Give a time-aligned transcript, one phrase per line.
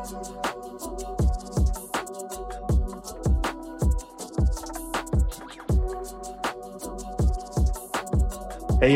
[0.00, 0.06] Hey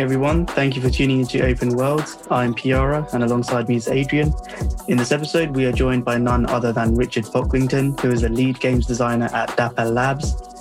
[0.00, 2.16] everyone, thank you for tuning into Open Worlds.
[2.30, 4.32] I'm Piara and alongside me is Adrian.
[4.88, 8.30] In this episode, we are joined by none other than Richard Pocklington, who is a
[8.30, 10.53] lead games designer at Dapper Labs.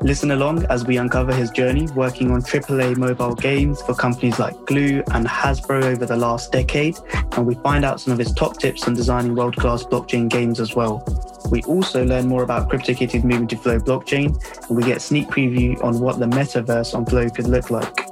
[0.00, 4.54] Listen along as we uncover his journey working on AAA mobile games for companies like
[4.64, 6.96] Glu and Hasbro over the last decade,
[7.32, 10.60] and we find out some of his top tips on designing world class blockchain games
[10.60, 11.04] as well.
[11.50, 15.28] We also learn more about CryptoKitties moving to Flow blockchain, and we get a sneak
[15.28, 18.07] preview on what the metaverse on Flow could look like.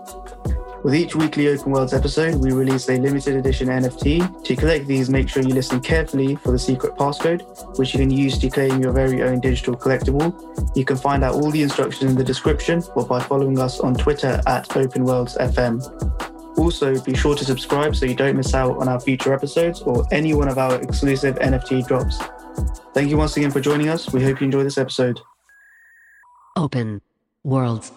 [0.87, 4.45] With each weekly Open Worlds episode, we release a limited edition NFT.
[4.45, 7.43] To collect these, make sure you listen carefully for the secret passcode,
[7.77, 10.33] which you can use to claim your very own digital collectible.
[10.77, 13.95] You can find out all the instructions in the description or by following us on
[13.95, 16.57] Twitter at OpenWorldsFM.
[16.57, 20.07] Also, be sure to subscribe so you don't miss out on our future episodes or
[20.13, 22.21] any one of our exclusive NFT drops.
[22.95, 24.13] Thank you once again for joining us.
[24.13, 25.19] We hope you enjoy this episode.
[26.55, 27.03] Open
[27.43, 27.91] Worlds.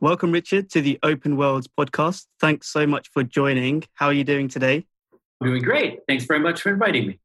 [0.00, 2.26] Welcome, Richard, to the Open Worlds podcast.
[2.40, 3.82] Thanks so much for joining.
[3.94, 4.86] How are you doing today?
[5.40, 6.02] I'm doing great.
[6.06, 7.18] Thanks very much for inviting me.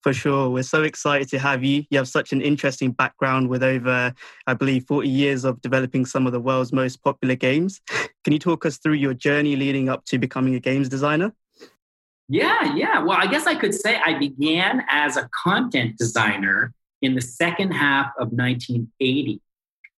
[0.00, 0.48] For sure.
[0.48, 1.82] We're so excited to have you.
[1.90, 4.14] You have such an interesting background with over,
[4.46, 7.80] I believe, 40 years of developing some of the world's most popular games.
[8.22, 11.32] Can you talk us through your journey leading up to becoming a games designer?
[12.28, 13.02] Yeah, yeah.
[13.02, 17.72] Well, I guess I could say I began as a content designer in the second
[17.72, 19.40] half of 1980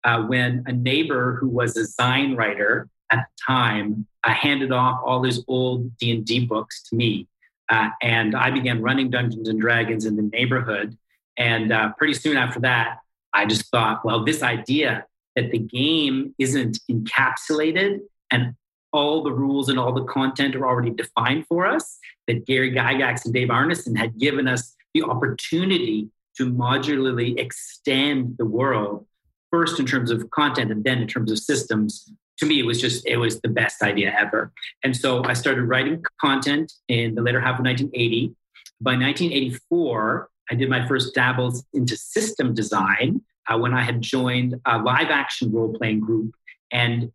[0.05, 5.01] uh, when a neighbor who was a Zine writer at the time uh, handed off
[5.05, 7.27] all his old D&D books to me.
[7.71, 10.97] Uh, and I began running Dungeons and Dragons in the neighborhood.
[11.37, 12.99] And uh, pretty soon after that,
[13.33, 18.55] I just thought, well, this idea that the game isn't encapsulated and
[18.93, 23.25] all the rules and all the content are already defined for us, that Gary Gygax
[23.25, 29.07] and Dave Arneson had given us the opportunity to modularly extend the world
[29.55, 32.81] first in terms of content and then in terms of systems to me it was
[32.81, 34.53] just it was the best idea ever.
[34.83, 38.35] And so i started writing content in the later half of 1980
[38.81, 44.53] by 1984 i did my first dabbles into system design uh, when i had joined
[44.67, 46.35] a live action role-playing group.
[46.73, 47.13] And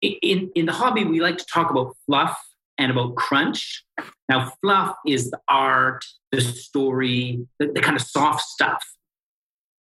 [0.00, 2.38] in, in the hobby we like to talk about fluff
[2.78, 3.84] and about crunch.
[4.30, 8.82] Now fluff is the art the story the, the kind of soft stuff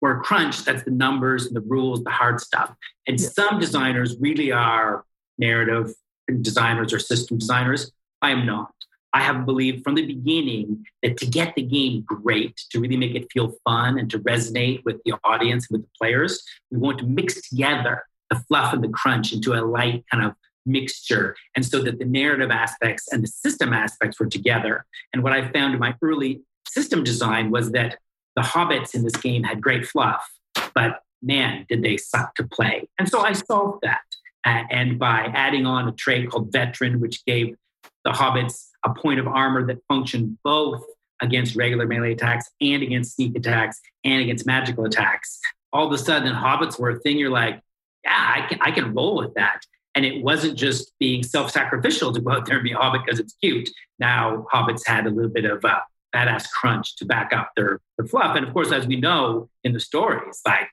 [0.01, 2.73] where crunch, that's the numbers and the rules, the hard stuff.
[3.07, 3.29] And yeah.
[3.29, 5.05] some designers really are
[5.37, 5.93] narrative
[6.41, 7.91] designers or system designers.
[8.21, 8.73] I am not.
[9.13, 13.15] I have believed from the beginning that to get the game great, to really make
[13.15, 16.41] it feel fun and to resonate with the audience and with the players,
[16.71, 20.33] we want to mix together the fluff and the crunch into a light kind of
[20.65, 21.35] mixture.
[21.55, 24.85] And so that the narrative aspects and the system aspects were together.
[25.13, 27.97] And what I found in my early system design was that
[28.35, 30.27] the hobbits in this game had great fluff,
[30.73, 32.87] but man, did they suck to play.
[32.97, 34.01] And so I solved that.
[34.45, 37.55] Uh, and by adding on a trait called veteran, which gave
[38.03, 40.83] the hobbits a point of armor that functioned both
[41.21, 45.39] against regular melee attacks and against sneak attacks and against magical attacks,
[45.71, 47.61] all of a sudden hobbits were a thing you're like,
[48.03, 49.61] yeah, I can, I can roll with that.
[49.93, 53.01] And it wasn't just being self sacrificial to go out there and be a hobbit
[53.05, 53.69] because it's cute.
[53.99, 55.81] Now, hobbits had a little bit of uh,
[56.15, 58.35] badass crunch to back up their, their fluff.
[58.35, 60.67] And of course, as we know in the stories, like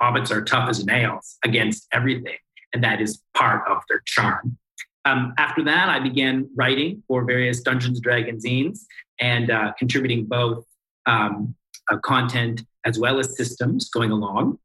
[0.00, 2.36] hobbits are tough as nails against everything.
[2.72, 4.56] And that is part of their charm.
[5.04, 8.80] Um, after that, I began writing for various Dungeons and Dragons zines
[9.18, 10.64] and uh, contributing both
[11.06, 11.54] um,
[11.90, 14.58] uh, content as well as systems going along.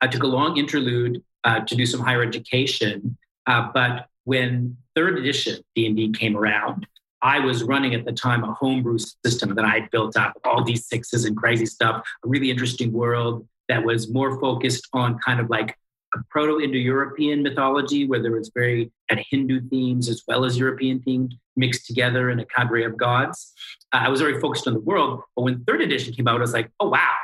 [0.00, 3.16] I took a long interlude uh, to do some higher education,
[3.46, 6.86] uh, but when third edition D&D came around,
[7.22, 10.64] I was running at the time a homebrew system that I had built up, all
[10.64, 15.40] these sixes and crazy stuff, a really interesting world that was more focused on kind
[15.40, 15.76] of like
[16.14, 20.58] a proto Indo European mythology where there was very had Hindu themes as well as
[20.58, 23.52] European themes mixed together in a cadre of gods.
[23.92, 26.40] Uh, I was very focused on the world, but when third edition came out, I
[26.40, 27.14] was like, oh wow,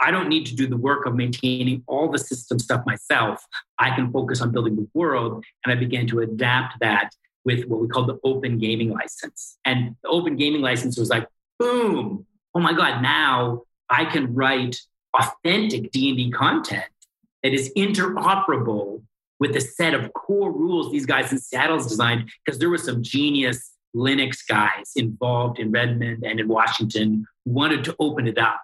[0.00, 3.44] I don't need to do the work of maintaining all the system stuff myself.
[3.78, 5.44] I can focus on building the world.
[5.64, 7.10] And I began to adapt that
[7.44, 9.58] with what we call the open gaming license.
[9.64, 11.26] And the open gaming license was like,
[11.58, 14.80] boom, oh my God, now I can write
[15.18, 16.84] authentic D&D content
[17.42, 19.02] that is interoperable
[19.38, 23.02] with a set of core rules these guys in Seattle's designed because there were some
[23.02, 28.60] genius Linux guys involved in Redmond and in Washington who wanted to open it up.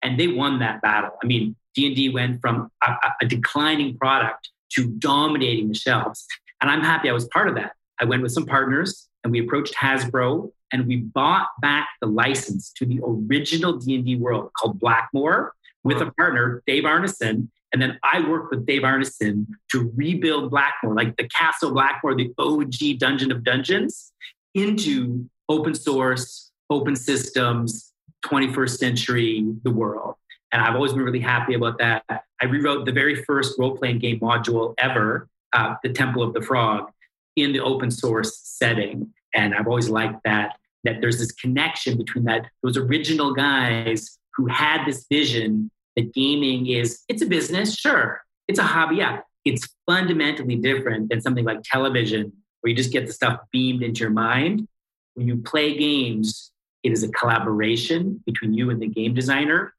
[0.00, 1.10] And they won that battle.
[1.22, 6.26] I mean, D&D went from a, a declining product to dominating the shelves.
[6.60, 9.40] And I'm happy I was part of that I went with some partners and we
[9.40, 15.50] approached Hasbro and we bought back the license to the original D&D world called Blackmoor
[15.84, 17.48] with a partner, Dave Arneson.
[17.72, 22.32] And then I worked with Dave Arneson to rebuild Blackmoor, like the Castle Blackmoor, the
[22.38, 24.12] OG Dungeon of Dungeons,
[24.54, 27.92] into open source, open systems,
[28.26, 30.14] 21st century, the world.
[30.52, 32.04] And I've always been really happy about that.
[32.08, 36.42] I rewrote the very first role playing game module ever, uh, The Temple of the
[36.42, 36.90] Frog,
[37.36, 39.12] in the open source setting.
[39.34, 44.46] And I've always liked that, that there's this connection between that, those original guys who
[44.46, 48.22] had this vision that gaming is, it's a business, sure.
[48.48, 49.20] It's a hobby, yeah.
[49.44, 54.00] It's fundamentally different than something like television, where you just get the stuff beamed into
[54.00, 54.68] your mind.
[55.14, 56.50] When you play games,
[56.82, 59.74] it is a collaboration between you and the game designer.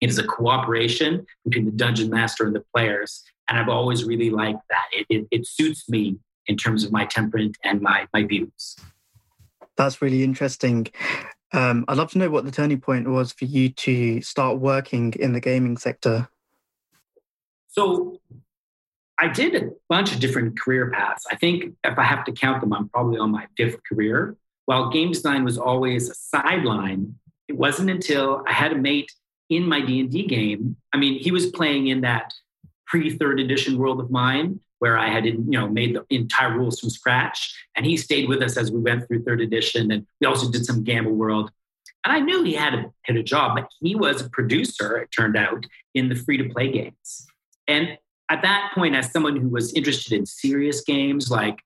[0.00, 3.22] It is a cooperation between the dungeon master and the players.
[3.48, 4.84] And I've always really liked that.
[4.92, 6.18] It, it, it suits me
[6.48, 8.76] in terms of my temperament and my, my views.
[9.76, 10.88] That's really interesting.
[11.52, 15.14] Um, I'd love to know what the turning point was for you to start working
[15.18, 16.28] in the gaming sector.
[17.68, 18.20] So,
[19.20, 21.26] I did a bunch of different career paths.
[21.30, 24.36] I think if I have to count them, I'm probably on my fifth career.
[24.66, 27.16] While game design was always a sideline,
[27.48, 29.10] it wasn't until I had a mate
[29.50, 30.76] in my D&D game.
[30.92, 32.32] I mean, he was playing in that
[32.86, 36.90] pre-third edition world of mine where I had you know made the entire rules from
[36.90, 37.54] scratch.
[37.76, 40.64] And he stayed with us as we went through third edition, and we also did
[40.64, 41.50] some Gamma World.
[42.04, 45.10] And I knew he had a, had a job, but he was a producer, it
[45.10, 47.26] turned out, in the free to play games.
[47.66, 47.98] And
[48.30, 51.58] at that point, as someone who was interested in serious games like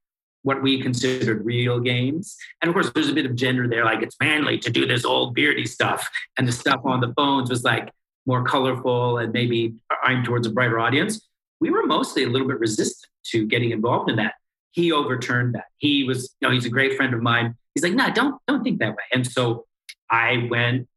[0.42, 4.02] what we considered real games, and of course, there's a bit of gender there, like
[4.02, 7.62] it's manly to do this old beardy stuff, and the stuff on the phones was
[7.62, 7.90] like
[8.26, 9.74] more colorful and maybe
[10.08, 11.28] aimed towards a brighter audience
[11.62, 14.34] we were mostly a little bit resistant to getting involved in that.
[14.72, 15.66] He overturned that.
[15.78, 17.54] He was, you know, he's a great friend of mine.
[17.74, 19.04] He's like, no, don't don't think that way.
[19.12, 19.66] And so
[20.10, 20.88] I went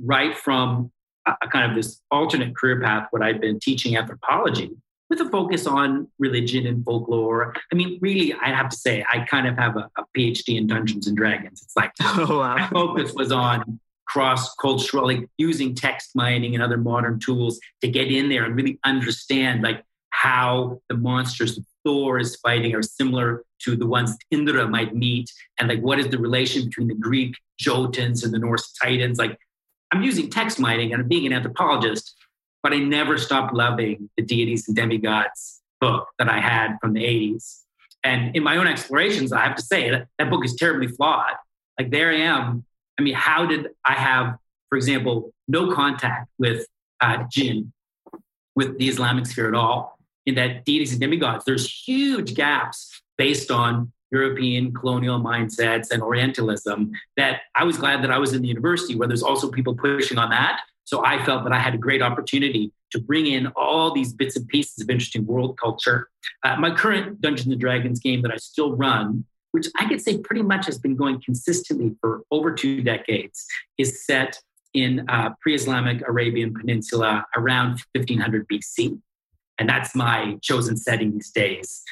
[0.00, 0.92] right from
[1.26, 4.70] a, a kind of this alternate career path, what I'd been teaching anthropology
[5.10, 7.54] with a focus on religion and folklore.
[7.72, 10.68] I mean, really, I have to say, I kind of have a, a PhD in
[10.68, 11.60] Dungeons and Dragons.
[11.62, 12.56] It's like oh, wow.
[12.56, 18.10] my focus was on cross culturally using text mining and other modern tools to get
[18.10, 19.84] in there and really understand like
[20.22, 25.68] how the monsters Thor is fighting are similar to the ones Indra might meet, and
[25.68, 29.18] like what is the relation between the Greek Jotuns and the Norse Titans.
[29.18, 29.38] Like
[29.92, 32.14] I'm using text mining and I'm being an anthropologist,
[32.62, 37.04] but I never stopped loving the deities and demigods book that I had from the
[37.04, 37.60] 80s.
[38.02, 41.34] And in my own explorations, I have to say that that book is terribly flawed.
[41.78, 42.64] Like there I am.
[42.98, 44.36] I mean, how did I have,
[44.68, 46.66] for example, no contact with
[47.00, 47.72] uh, jinn,
[48.56, 49.97] with the Islamic sphere at all?
[50.28, 56.92] In that deities and demigods, there's huge gaps based on European colonial mindsets and Orientalism
[57.16, 60.18] that I was glad that I was in the university where there's also people pushing
[60.18, 60.60] on that.
[60.84, 64.36] So I felt that I had a great opportunity to bring in all these bits
[64.36, 66.08] and pieces of interesting world culture.
[66.42, 70.18] Uh, my current Dungeons and Dragons game that I still run, which I could say
[70.18, 73.46] pretty much has been going consistently for over two decades,
[73.78, 74.38] is set
[74.74, 79.00] in uh, pre-Islamic Arabian Peninsula around 1500 BC.
[79.58, 81.82] And that's my chosen setting these days.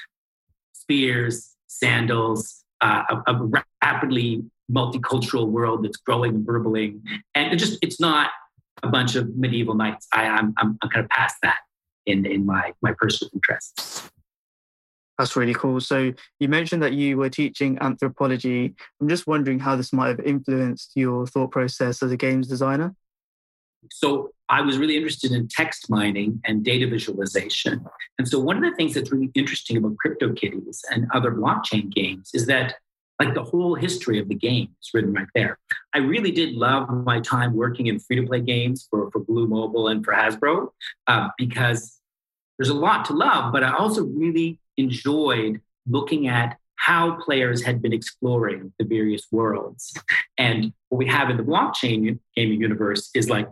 [0.72, 7.02] Spears, sandals, uh, a, a, rapidly multicultural world that's growing and burbling.
[7.34, 8.30] And it just, it's not
[8.82, 10.06] a bunch of medieval knights.
[10.12, 11.58] I, am I'm, I'm kind of past that
[12.04, 14.10] in, in my, my personal interests.
[15.18, 15.80] That's really cool.
[15.80, 18.74] So you mentioned that you were teaching anthropology.
[19.00, 22.94] I'm just wondering how this might have influenced your thought process as a games designer.
[23.90, 27.84] So I was really interested in text mining and data visualization.
[28.18, 32.30] And so one of the things that's really interesting about CryptoKitties and other blockchain games
[32.34, 32.76] is that
[33.18, 35.58] like the whole history of the game is written right there.
[35.94, 39.46] I really did love my time working in free to play games for, for Glu
[39.46, 40.68] Mobile and for Hasbro
[41.06, 41.98] uh, because
[42.58, 47.80] there's a lot to love, but I also really enjoyed looking at how players had
[47.80, 49.94] been exploring the various worlds.
[50.36, 53.48] And what we have in the blockchain gaming universe is like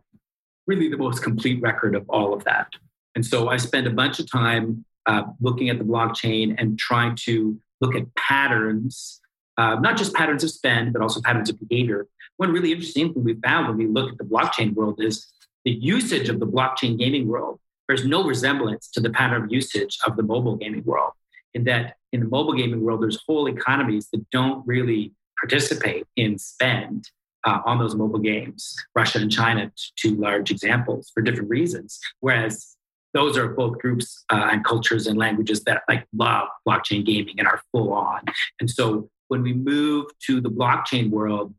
[0.66, 2.68] really the most complete record of all of that.
[3.14, 7.16] And so I spend a bunch of time uh, looking at the blockchain and trying
[7.16, 9.20] to look at patterns,
[9.58, 12.06] uh, not just patterns of spend, but also patterns of behavior.
[12.38, 15.26] One really interesting thing we found when we look at the blockchain world is
[15.64, 19.98] the usage of the blockchain gaming world bears no resemblance to the pattern of usage
[20.06, 21.12] of the mobile gaming world.
[21.52, 26.38] In that, in the mobile gaming world, there's whole economies that don't really participate in
[26.38, 27.10] spend
[27.44, 31.98] uh, on those mobile games, Russia and China, two large examples for different reasons.
[32.20, 32.76] Whereas
[33.12, 37.46] those are both groups uh, and cultures and languages that like love blockchain gaming and
[37.46, 38.22] are full on.
[38.60, 41.54] And so when we move to the blockchain world,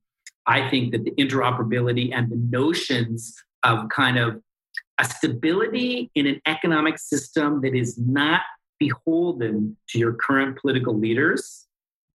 [0.48, 4.42] I think that the interoperability and the notions of kind of
[5.00, 8.42] a stability in an economic system that is not
[8.80, 11.65] beholden to your current political leaders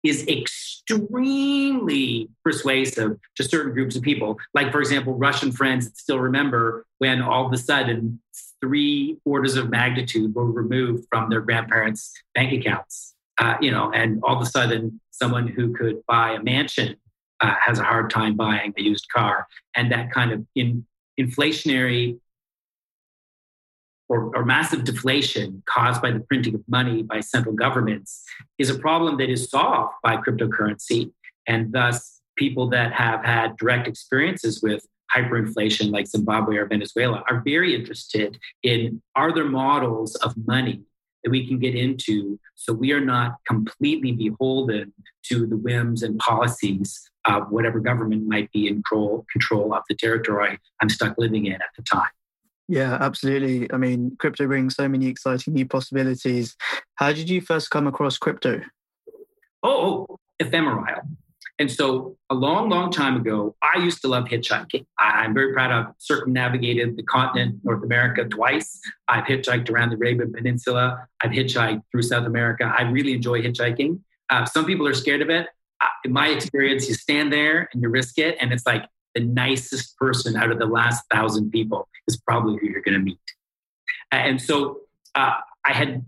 [0.10, 4.38] is extremely persuasive to certain groups of people.
[4.54, 8.22] Like, for example, Russian friends still remember when all of a sudden
[8.62, 13.14] three orders of magnitude were removed from their grandparents' bank accounts.
[13.40, 16.96] Uh, you know, and all of a sudden, someone who could buy a mansion
[17.40, 20.86] uh, has a hard time buying a used car, and that kind of in,
[21.20, 22.20] inflationary
[24.10, 28.24] or, or, massive deflation caused by the printing of money by central governments
[28.58, 31.12] is a problem that is solved by cryptocurrency.
[31.48, 34.86] And thus, people that have had direct experiences with
[35.16, 40.82] hyperinflation, like Zimbabwe or Venezuela, are very interested in are there models of money
[41.24, 46.18] that we can get into so we are not completely beholden to the whims and
[46.20, 51.46] policies of whatever government might be in control, control of the territory I'm stuck living
[51.48, 52.10] in at the time.
[52.68, 53.72] Yeah, absolutely.
[53.72, 56.56] I mean, crypto brings so many exciting new possibilities.
[56.96, 58.62] How did you first come across crypto?
[59.64, 61.02] Oh, Ephemerisle.
[61.60, 64.86] And so, a long, long time ago, I used to love hitchhiking.
[65.00, 68.80] I'm very proud I've circumnavigated the continent, North America, twice.
[69.08, 71.08] I've hitchhiked around the Arabian Peninsula.
[71.24, 72.72] I've hitchhiked through South America.
[72.78, 74.02] I really enjoy hitchhiking.
[74.30, 75.48] Uh, some people are scared of it.
[75.82, 78.84] Uh, in my experience, you stand there and you risk it, and it's like
[79.18, 83.04] the nicest person out of the last thousand people is probably who you're going to
[83.04, 83.18] meet.
[84.12, 84.82] And so
[85.16, 86.06] uh, I had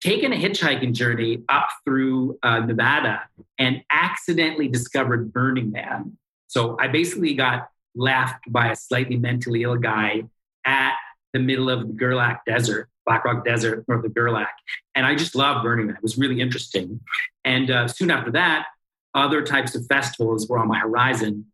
[0.00, 3.22] taken a hitchhiking journey up through uh, Nevada
[3.58, 6.16] and accidentally discovered Burning Man.
[6.46, 10.22] So I basically got left by a slightly mentally ill guy
[10.64, 10.94] at
[11.32, 14.46] the middle of the Gerlach Desert, Black Rock Desert, north of Gerlach.
[14.94, 15.96] And I just loved Burning Man.
[15.96, 17.00] It was really interesting.
[17.44, 18.66] And uh, soon after that,
[19.12, 21.46] other types of festivals were on my horizon.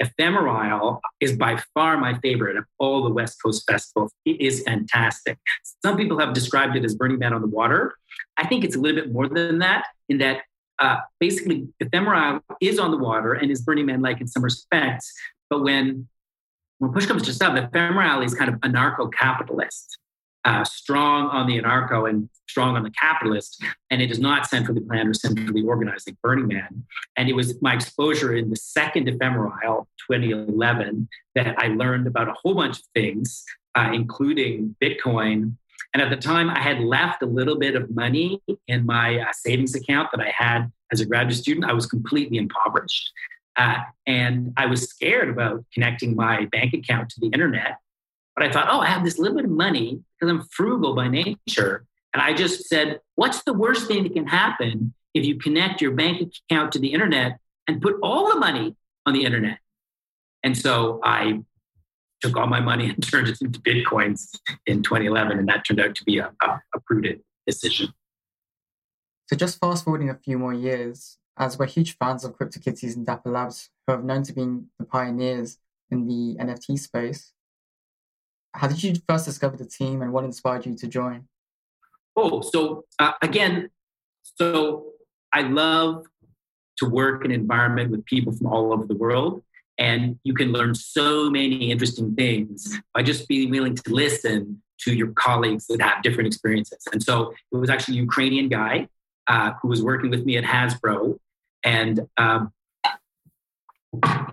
[0.00, 4.12] Ephemerisle is by far my favorite of all the West Coast festivals.
[4.24, 5.38] It is fantastic.
[5.84, 7.94] Some people have described it as Burning Man on the water.
[8.36, 10.42] I think it's a little bit more than that, in that
[10.78, 15.12] uh, basically Ephemerisle is on the water and is Burning Man like in some respects.
[15.50, 16.08] But when
[16.78, 19.98] when push comes to shove, Ephemerisle is kind of anarcho-capitalist
[20.44, 24.80] uh, strong on the anarcho and strong on the capitalist, and it is not centrally
[24.80, 26.84] planned or centrally organized like Burning Man.
[27.16, 32.34] And it was my exposure in the second Ephemerisle, 2011, that I learned about a
[32.42, 35.54] whole bunch of things, uh, including Bitcoin.
[35.92, 39.32] And at the time, I had left a little bit of money in my uh,
[39.32, 41.66] savings account that I had as a graduate student.
[41.66, 43.12] I was completely impoverished.
[43.56, 47.78] Uh, and I was scared about connecting my bank account to the internet
[48.38, 51.08] but I thought, oh, I have this little bit of money because I'm frugal by
[51.08, 51.86] nature.
[52.14, 55.92] And I just said, what's the worst thing that can happen if you connect your
[55.92, 59.58] bank account to the internet and put all the money on the internet?
[60.42, 61.40] And so I
[62.20, 65.38] took all my money and turned it into Bitcoins in 2011.
[65.38, 67.92] And that turned out to be a, a, a prudent decision.
[69.26, 73.04] So just fast forwarding a few more years, as we're huge fans of CryptoKitties and
[73.04, 74.44] Dapper Labs, who have known to be
[74.78, 75.58] the pioneers
[75.90, 77.32] in the NFT space,
[78.54, 81.28] how did you first discover the team and what inspired you to join?
[82.16, 83.70] Oh, so uh, again,
[84.22, 84.92] so
[85.32, 86.04] I love
[86.78, 89.42] to work in an environment with people from all over the world.
[89.78, 94.94] And you can learn so many interesting things by just being willing to listen to
[94.94, 96.82] your colleagues that have different experiences.
[96.92, 98.88] And so it was actually a Ukrainian guy
[99.28, 101.18] uh, who was working with me at Hasbro.
[101.64, 102.52] And um,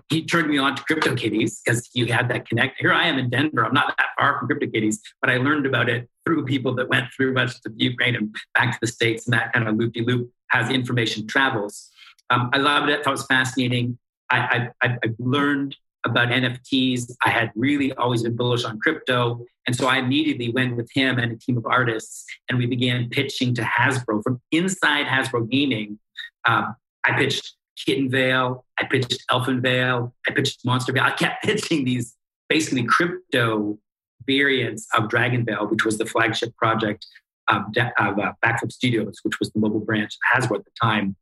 [0.08, 2.80] he turned me on to CryptoKitties because you had that connect.
[2.80, 3.64] Here I am in Denver.
[3.64, 7.06] I'm not that far from CryptoKitties, but I learned about it through people that went
[7.14, 10.02] through much of Ukraine and back to the States and that kind of loop de
[10.02, 11.90] loop as information travels.
[12.30, 13.00] Um, I loved it.
[13.00, 13.98] I thought it was fascinating.
[14.30, 17.12] I, I, I learned about NFTs.
[17.24, 19.44] I had really always been bullish on crypto.
[19.66, 23.08] And so I immediately went with him and a team of artists, and we began
[23.10, 25.98] pitching to Hasbro from inside Hasbro Gaming.
[26.44, 26.72] Uh,
[27.04, 31.04] I pitched Kitten Vale, I pitched Elfin Vale, I pitched Monster Vale.
[31.04, 32.14] I kept pitching these
[32.48, 33.78] basically crypto
[34.26, 37.06] variants of Dragon Vale, which was the flagship project
[37.48, 37.62] of,
[37.98, 41.16] of uh, Backflip Studios, which was the mobile branch of Hasbro at the time.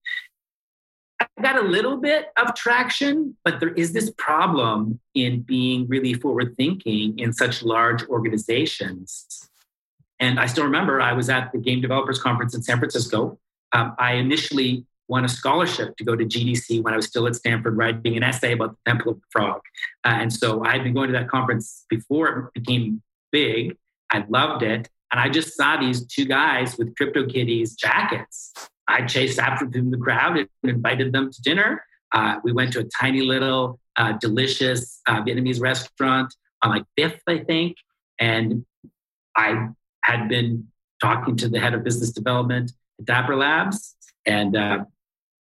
[1.21, 6.15] I got a little bit of traction, but there is this problem in being really
[6.15, 9.49] forward thinking in such large organizations.
[10.21, 13.39] And I still remember I was at the Game Developers Conference in San Francisco.
[13.73, 17.37] Um, I initially won a scholarship to go to GDC when I was still at
[17.37, 19.61] Stanford writing an essay about the Temple of the Frog.
[20.05, 23.77] Uh, and so I had been going to that conference before it became big.
[24.11, 24.89] I loved it.
[25.13, 28.53] And I just saw these two guys with CryptoKitties jackets.
[28.89, 31.85] I chased after them in the crowd and invited them to dinner.
[32.13, 37.23] Uh, we went to a tiny little uh, delicious uh, Vietnamese restaurant on like Fifth,
[37.29, 37.77] I think,
[38.19, 38.65] and
[39.37, 39.69] I
[40.03, 40.69] had been
[41.01, 43.97] talking to the head of business development at Dapper Labs
[44.27, 44.85] and uh,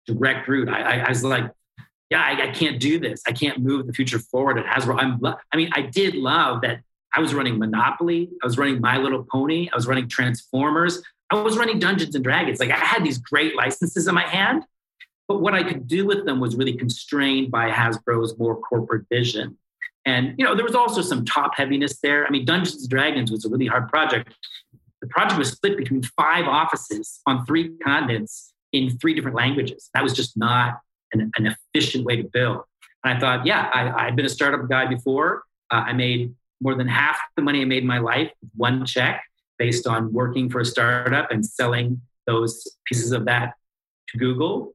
[0.05, 0.69] direct route.
[0.69, 1.49] I, I, I, was like,
[2.09, 3.21] yeah, I, I, can't do this.
[3.27, 4.99] I can't move the future forward at Hasbro.
[4.99, 5.19] I'm,
[5.51, 6.81] I mean, I did love that
[7.13, 8.29] I was running Monopoly.
[8.43, 9.69] I was running My Little Pony.
[9.71, 11.01] I was running Transformers.
[11.31, 12.59] I was running Dungeons and Dragons.
[12.59, 14.63] Like I had these great licenses in my hand,
[15.27, 19.57] but what I could do with them was really constrained by Hasbro's more corporate vision.
[20.05, 22.27] And you know, there was also some top heaviness there.
[22.27, 24.35] I mean, Dungeons and Dragons was a really hard project.
[25.01, 29.89] The project was split between five offices on three continents in three different languages.
[29.93, 30.79] That was just not
[31.13, 32.61] an, an efficient way to build.
[33.03, 35.43] And I thought, yeah, I, had been a startup guy before.
[35.71, 39.23] Uh, I made more than half the money I made in my life one check
[39.57, 43.53] based on working for a startup and selling those pieces of that
[44.09, 44.73] to Google.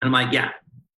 [0.00, 0.50] And I'm like, yeah,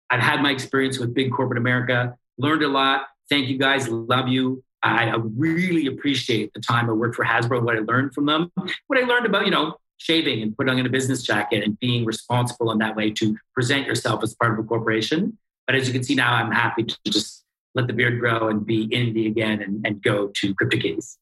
[0.09, 3.03] I've had my experience with big corporate America, learned a lot.
[3.29, 4.65] Thank you guys, love you.
[4.83, 8.51] I really appreciate the time I worked for Hasbro, what I learned from them,
[8.87, 12.05] what I learned about, you know, shaving and putting on a business jacket and being
[12.05, 15.39] responsible in that way to present yourself as part of a corporation.
[15.67, 18.65] But as you can see now, I'm happy to just let the beard grow and
[18.65, 21.17] be indie again and, and go to CryptoKitties.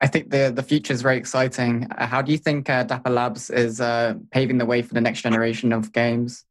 [0.00, 1.88] I think the the future is very exciting.
[1.90, 5.00] Uh, how do you think uh, Dapper Labs is uh, paving the way for the
[5.00, 6.44] next generation of games?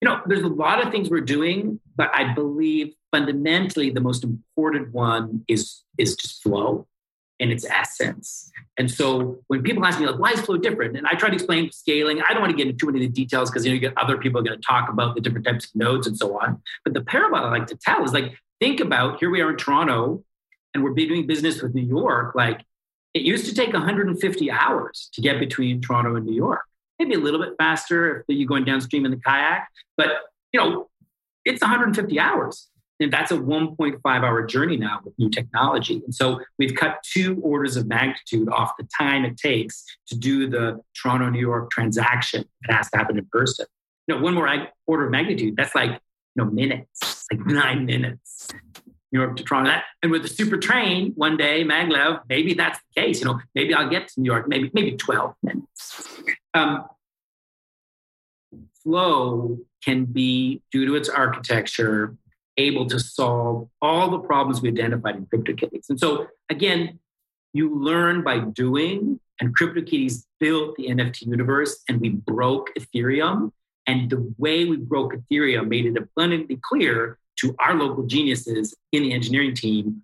[0.00, 4.22] You know, there's a lot of things we're doing, but I believe fundamentally the most
[4.22, 6.86] important one is is just flow
[7.42, 8.50] in its essence.
[8.78, 10.96] And so when people ask me like, why is flow different?
[10.96, 12.22] And I try to explain scaling.
[12.22, 13.80] I don't want to get into too many of the details because you know you
[13.80, 16.38] get other people are going to talk about the different types of nodes and so
[16.40, 16.62] on.
[16.84, 19.56] But the parable I like to tell is like, think about here we are in
[19.56, 20.24] Toronto
[20.72, 22.36] and we're doing business with New York.
[22.36, 22.64] Like
[23.12, 26.62] it used to take 150 hours to get between Toronto and New York.
[27.00, 30.10] Maybe a little bit faster if you're going downstream in the kayak, but
[30.52, 30.88] you know,
[31.44, 32.68] it's 150 hours.
[33.02, 36.02] And that's a 1.5 hour journey now with new technology.
[36.04, 40.48] And so we've cut two orders of magnitude off the time it takes to do
[40.48, 42.44] the Toronto, New York transaction.
[42.66, 43.66] that has to happen in person.
[44.06, 48.48] You know, one more order of magnitude, that's like, you know, minutes, like nine minutes.
[49.12, 49.78] New York to Toronto.
[50.02, 53.20] And with the super train, one day, maglev, maybe that's the case.
[53.20, 56.22] You know, maybe I'll get to New York, maybe maybe 12 minutes.
[56.54, 56.86] Um,
[58.82, 62.16] Flow can be, due to its architecture,
[62.56, 65.88] able to solve all the problems we identified in CryptoKitties.
[65.88, 66.98] And so, again,
[67.52, 73.52] you learn by doing, and CryptoKitties built the NFT universe, and we broke Ethereum.
[73.86, 79.02] And the way we broke Ethereum made it abundantly clear to our local geniuses in
[79.02, 80.02] the engineering team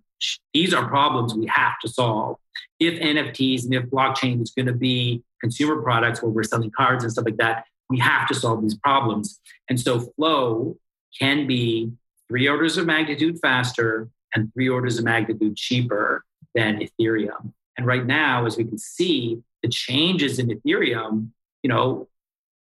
[0.53, 2.37] these are problems we have to solve.
[2.79, 7.03] If NFTs and if blockchain is going to be consumer products where we're selling cards
[7.03, 9.39] and stuff like that, we have to solve these problems.
[9.69, 10.77] And so flow
[11.17, 11.91] can be
[12.29, 16.23] three orders of magnitude faster and three orders of magnitude cheaper
[16.55, 17.53] than Ethereum.
[17.77, 21.29] And right now, as we can see, the changes in Ethereum,
[21.63, 22.07] you know,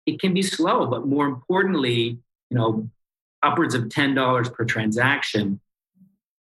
[0.05, 2.17] it can be slow, but more importantly,
[2.49, 2.89] you know,
[3.43, 5.59] upwards of $10 per transaction.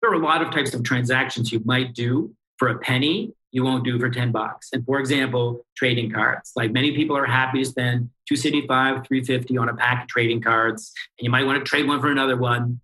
[0.00, 3.62] There are a lot of types of transactions you might do for a penny, you
[3.62, 4.70] won't do for 10 bucks.
[4.72, 6.52] And for example, trading cards.
[6.56, 10.92] Like many people are happy to spend 275, 350 on a pack of trading cards,
[11.18, 12.80] and you might want to trade one for another one.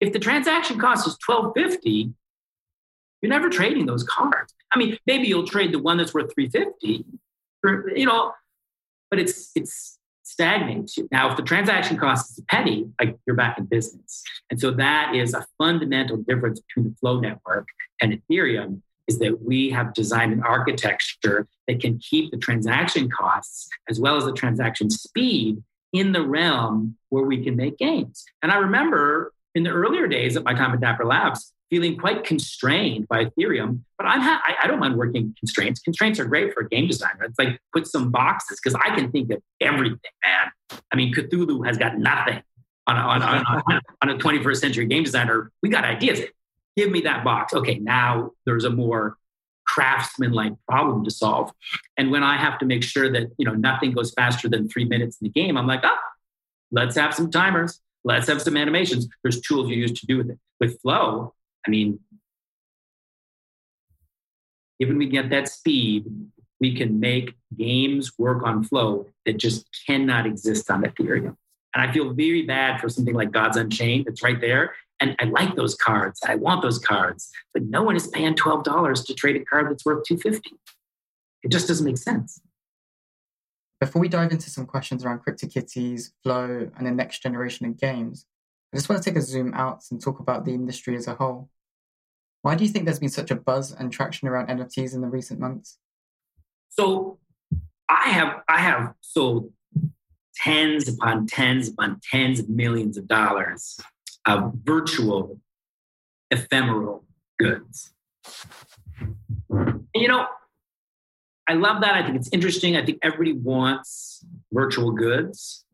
[0.00, 2.12] If the transaction cost is 1250,
[3.22, 4.54] you're never trading those cards.
[4.72, 7.04] I mean, maybe you'll trade the one that's worth 350,
[7.64, 8.32] or, you know,
[9.10, 11.08] but it's it's stagnates you.
[11.12, 14.22] Now, if the transaction cost is a penny, like you're back in business.
[14.50, 17.68] And so that is a fundamental difference between the Flow network
[18.00, 23.68] and Ethereum is that we have designed an architecture that can keep the transaction costs
[23.88, 28.24] as well as the transaction speed in the realm where we can make gains.
[28.42, 32.24] And I remember in the earlier days of my time at Dapper Labs, feeling quite
[32.24, 33.80] constrained by Ethereum.
[33.98, 35.80] But I'm ha- I, I, don't mind working constraints.
[35.80, 37.24] Constraints are great for a game designer.
[37.24, 40.80] It's like put some boxes because I can think of everything, man.
[40.92, 42.42] I mean, Cthulhu has got nothing
[42.86, 45.50] on a, on, on, on a 21st century game designer.
[45.62, 46.20] We got ideas.
[46.76, 47.54] Give me that box.
[47.54, 49.16] Okay, now there's a more
[49.66, 51.50] craftsman-like problem to solve.
[51.96, 54.84] And when I have to make sure that you know nothing goes faster than three
[54.84, 55.98] minutes in the game, I'm like, ah,
[56.70, 57.80] let's have some timers.
[58.04, 59.08] Let's have some animations.
[59.22, 60.38] There's tools you use to do with it.
[60.60, 61.34] With Flow,
[61.66, 62.00] I mean,
[64.78, 66.04] given we get that speed,
[66.60, 71.36] we can make games work on Flow that just cannot exist on Ethereum.
[71.74, 74.74] And I feel very bad for something like Gods Unchained that's right there.
[75.00, 76.20] And I like those cards.
[76.24, 77.30] I want those cards.
[77.52, 80.56] But no one is paying $12 to trade a card that's worth 250
[81.42, 82.40] It just doesn't make sense.
[83.84, 88.24] Before we dive into some questions around CryptoKitties, Flow, and the next generation of games,
[88.72, 91.14] I just want to take a zoom out and talk about the industry as a
[91.14, 91.50] whole.
[92.40, 95.08] Why do you think there's been such a buzz and traction around NFTs in the
[95.08, 95.76] recent months?
[96.70, 97.18] So
[97.86, 99.52] I have I have sold
[100.34, 103.78] tens upon tens upon tens of millions of dollars
[104.26, 105.42] of virtual
[106.30, 107.04] ephemeral
[107.38, 107.92] goods.
[109.94, 110.26] You know,
[111.46, 111.94] I love that.
[111.94, 112.76] I think it's interesting.
[112.76, 115.64] I think everybody wants virtual goods.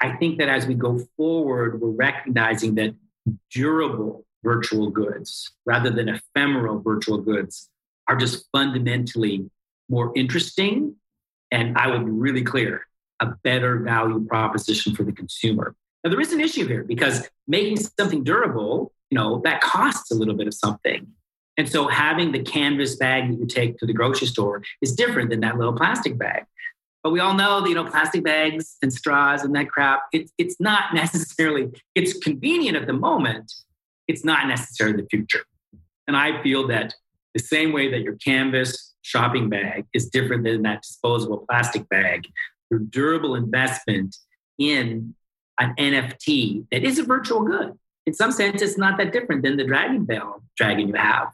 [0.00, 2.94] I think that as we go forward, we're recognizing that
[3.50, 7.68] durable virtual goods rather than ephemeral virtual goods
[8.08, 9.50] are just fundamentally
[9.88, 10.96] more interesting.
[11.50, 12.86] And I will be really clear
[13.20, 15.74] a better value proposition for the consumer.
[16.02, 20.14] Now, there is an issue here because making something durable, you know, that costs a
[20.14, 21.06] little bit of something.
[21.56, 25.30] And so having the canvas bag that you take to the grocery store is different
[25.30, 26.44] than that little plastic bag.
[27.02, 30.32] But we all know that, you know, plastic bags and straws and that crap, it's,
[30.38, 33.52] it's not necessarily, it's convenient at the moment.
[34.08, 35.44] It's not necessarily the future.
[36.06, 36.94] And I feel that
[37.34, 42.26] the same way that your canvas shopping bag is different than that disposable plastic bag,
[42.70, 44.16] your durable investment
[44.58, 45.14] in
[45.58, 47.78] an NFT that is a virtual good.
[48.06, 51.28] In some sense, it's not that different than the Dragon Vale dragon you have.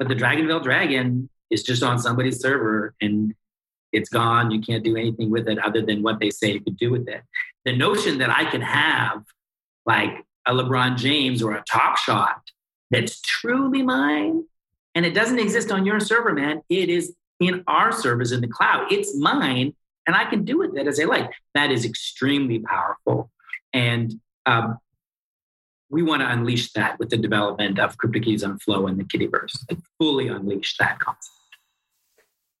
[0.00, 3.34] But the Dragon Vale dragon is just on somebody's server and
[3.92, 4.50] it's gone.
[4.50, 7.06] You can't do anything with it other than what they say you could do with
[7.06, 7.22] it.
[7.66, 9.22] The notion that I can have
[9.84, 12.40] like a LeBron James or a Top Shot
[12.90, 14.44] that's truly mine
[14.94, 16.62] and it doesn't exist on your server, man.
[16.70, 18.90] It is in our servers in the cloud.
[18.90, 19.74] It's mine
[20.06, 21.30] and I can do with it as I like.
[21.52, 23.30] That is extremely powerful.
[23.74, 24.14] And
[24.46, 24.78] um,
[25.90, 29.64] we want to unleash that with the development of CryptoKitties on Flow and the Kittyverse,
[29.68, 31.36] and fully unleash that concept.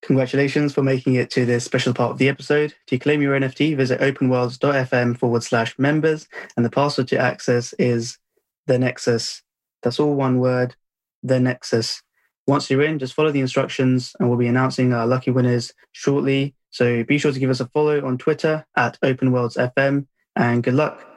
[0.02, 2.74] Congratulations for making it to this special part of the episode.
[2.88, 8.18] To claim your NFT, visit openworlds.fm forward slash members, and the password to access is
[8.66, 9.42] the Nexus.
[9.82, 10.74] That's all one word,
[11.22, 12.02] the Nexus.
[12.46, 16.54] Once you're in, just follow the instructions, and we'll be announcing our lucky winners shortly.
[16.70, 21.09] So be sure to give us a follow on Twitter at openworldsfm, and good luck.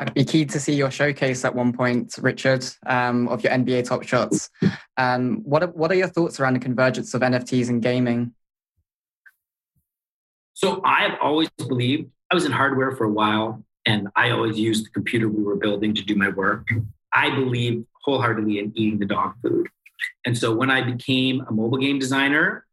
[0.00, 3.84] I'd be keen to see your showcase at one point, Richard, um, of your NBA
[3.88, 4.48] top shots.
[4.96, 8.32] Um, what, are, what are your thoughts around the convergence of NFTs and gaming?
[10.54, 14.58] So I have always believed, I was in hardware for a while, and I always
[14.58, 16.68] used the computer we were building to do my work.
[17.12, 19.68] I believe wholeheartedly in eating the dog food.
[20.24, 22.66] And so when I became a mobile game designer,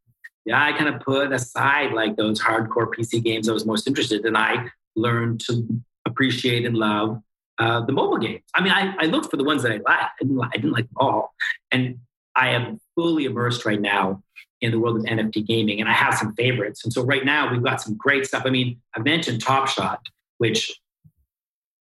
[0.46, 4.22] yeah, I kind of put aside like those hardcore PC games I was most interested
[4.22, 4.28] in.
[4.28, 5.68] And I learned to
[6.06, 7.22] appreciate and love
[7.58, 8.44] uh, the mobile games.
[8.54, 9.88] I mean, I, I looked for the ones that I liked.
[9.90, 11.34] I didn't, I didn't like them all.
[11.72, 12.00] And
[12.36, 14.22] I am fully immersed right now
[14.62, 16.84] in the world of NFT gaming, and I have some favorites.
[16.84, 18.44] And so right now we've got some great stuff.
[18.46, 20.74] I mean, I mentioned Top Shot, which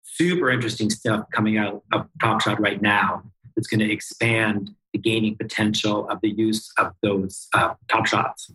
[0.03, 3.23] super interesting stuff coming out of Top Shot right now.
[3.55, 8.51] That's going to expand the gaming potential of the use of those uh, top shots.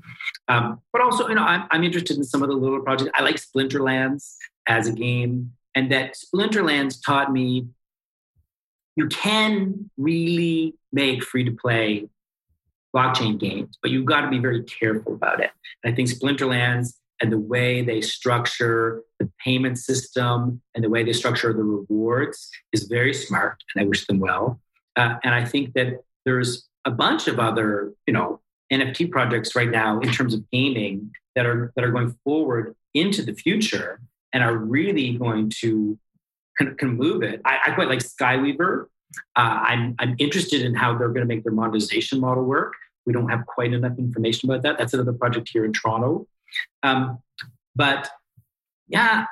[0.49, 3.11] Um, but also, you know, I'm, I'm interested in some of the little projects.
[3.15, 4.35] I like Splinterlands
[4.67, 7.69] as a game, and that Splinterlands taught me
[8.97, 12.09] you can really make free to play
[12.95, 15.51] blockchain games, but you've got to be very careful about it.
[15.85, 21.03] And I think Splinterlands and the way they structure the payment system and the way
[21.03, 24.61] they structure the rewards is very smart, and I wish them well.
[24.97, 28.41] Uh, and I think that there's a bunch of other, you know,
[28.73, 33.23] NFT projects right now in terms of gaming that are that are going forward into
[33.23, 34.01] the future
[34.37, 35.99] and are really going to
[36.59, 37.41] can, can move it.
[37.47, 38.85] I, I, quite like Skyweaver.
[39.35, 42.75] Uh, I'm, I'm interested in how they're going to make their monetization model work.
[43.07, 44.77] We don't have quite enough information about that.
[44.77, 46.27] That's another project here in Toronto.
[46.83, 47.21] Um,
[47.75, 48.11] but
[48.89, 49.25] yeah,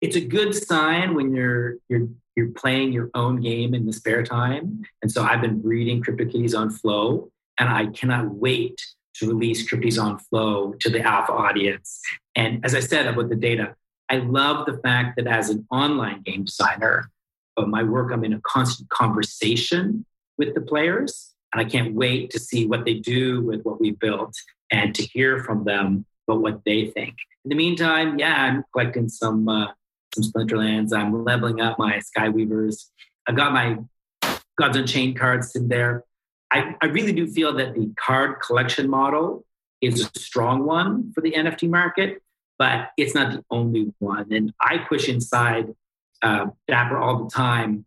[0.00, 4.22] it's a good sign when you're you're you're playing your own game in the spare
[4.22, 4.84] time.
[5.02, 8.80] And so I've been reading CryptoKitties on Flow, and I cannot wait
[9.16, 12.00] to release CryptoKitties on Flow to the alpha audience.
[12.34, 13.74] And as I said about the data,
[14.12, 17.10] I love the fact that as an online game designer,
[17.56, 20.04] of my work, I'm in a constant conversation
[20.38, 21.34] with the players.
[21.52, 24.34] And I can't wait to see what they do with what we built
[24.70, 27.14] and to hear from them about what they think.
[27.44, 29.68] In the meantime, yeah, I'm collecting some uh,
[30.14, 30.92] some Splinterlands.
[30.94, 32.86] I'm leveling up my Skyweavers.
[33.26, 33.78] I've got my
[34.58, 36.04] Gods Unchained cards in there.
[36.50, 39.44] I, I really do feel that the card collection model
[39.80, 42.22] is a strong one for the NFT market
[42.58, 44.32] but it's not the only one.
[44.32, 45.74] And I push inside
[46.22, 47.84] uh, Dapper all the time.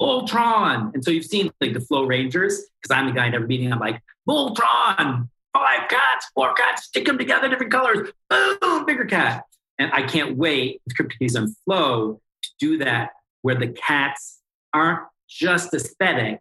[0.00, 0.94] Voltron.
[0.94, 3.72] And so you've seen like the Flow Rangers, because I'm the guy never meeting.
[3.72, 5.28] I'm like, Voltron.
[5.52, 9.44] five cats, four cats, stick them together, different colors, boom, bigger cat.
[9.78, 13.10] And I can't wait with CryptoKitties on Flow to do that
[13.42, 14.40] where the cats
[14.72, 16.40] aren't just aesthetic,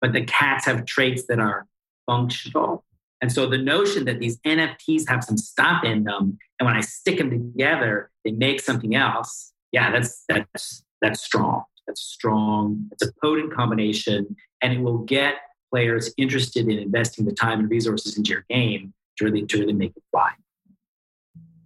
[0.00, 1.66] but the cats have traits that are
[2.06, 2.84] functional.
[3.20, 6.80] And so the notion that these NFTs have some stuff in them, and when I
[6.80, 9.52] stick them together, they make something else.
[9.72, 11.64] Yeah, that's that's that's strong.
[11.86, 12.88] That's strong.
[12.92, 15.34] It's a potent combination, and it will get
[15.70, 19.72] players interested in investing the time and resources into your game to really to really
[19.72, 20.30] make it fly.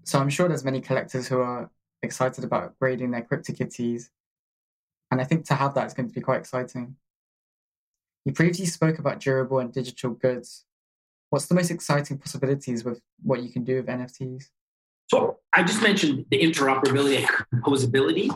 [0.05, 1.71] So I'm sure there's many collectors who are
[2.03, 4.09] excited about upgrading their CryptoKitties.
[5.11, 6.97] And I think to have that is going to be quite exciting.
[8.25, 10.65] You previously spoke about durable and digital goods.
[11.33, 14.49] What's the most exciting possibilities with what you can do with NFTs?
[15.09, 18.29] So I just mentioned the interoperability and composability.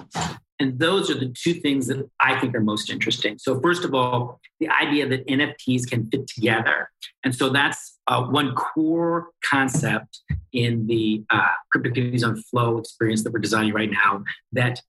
[0.58, 3.36] And those are the two things that I think are most interesting.
[3.36, 6.88] So, first of all, the idea that NFTs can fit together.
[7.22, 10.22] And so that's uh, one core concept
[10.54, 14.80] in the uh, CryptoKitties on Flow experience that we're designing right now that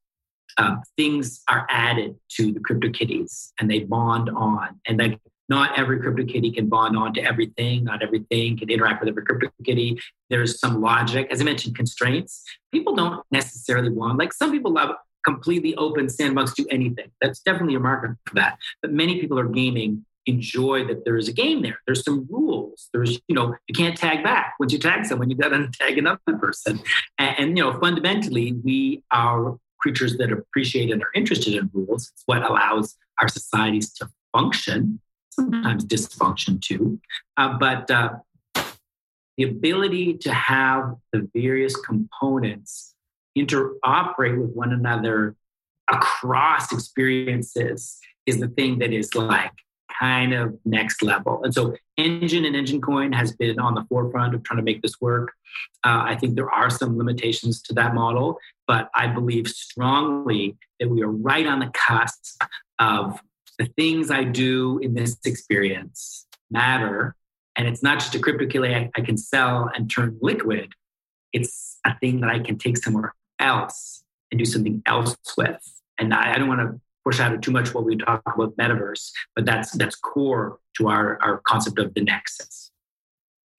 [0.57, 4.79] uh, things are added to the CryptoKitties and they bond on.
[4.87, 7.83] And like not every CryptoKitty can bond on to everything.
[7.83, 9.99] Not everything can interact with every CryptoKitty.
[10.29, 11.27] There's some logic.
[11.31, 12.43] As I mentioned, constraints.
[12.71, 14.91] People don't necessarily want, like some people love
[15.25, 17.11] completely open sandbox, do anything.
[17.21, 18.57] That's definitely a market for that.
[18.81, 21.79] But many people are gaming enjoy that there is a game there.
[21.87, 22.89] There's some rules.
[22.93, 24.55] There's, you know, you can't tag back.
[24.59, 26.81] Once you tag someone, you've got to tag another person.
[27.17, 32.11] And, and, you know, fundamentally, we are creatures that appreciate and are interested in rules.
[32.13, 34.99] It's what allows our societies to function,
[35.37, 36.99] sometimes dysfunction too.
[37.37, 38.15] Uh, but uh,
[39.37, 42.95] the ability to have the various components
[43.37, 45.35] interoperate with one another
[45.89, 49.51] across experiences is the thing that is like
[49.99, 51.41] kind of next level.
[51.43, 54.81] And so Enjin and Enjin Coin has been on the forefront of trying to make
[54.81, 55.31] this work.
[55.83, 60.89] Uh, I think there are some limitations to that model, but I believe strongly that
[60.89, 62.41] we are right on the cusp
[62.79, 63.19] of
[63.57, 67.15] the things I do in this experience matter.
[67.55, 70.73] And it's not just a CryptoKitty I, I can sell and turn liquid.
[71.33, 75.57] It's a thing that I can take somewhere else and do something else with.
[75.97, 79.45] And I, I don't want to foreshadow too much what we talk about metaverse, but
[79.45, 82.71] that's that's core to our, our concept of the nexus.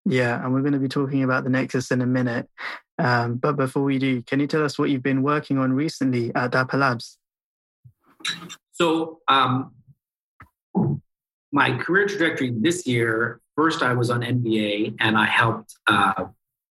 [0.05, 2.49] Yeah, and we're going to be talking about the nexus in a minute.
[2.99, 6.35] Um, but before we do, can you tell us what you've been working on recently
[6.35, 7.19] at Dapper Labs?
[8.73, 9.73] So, um,
[11.53, 16.27] my career trajectory this year, first I was on NBA and I helped uh,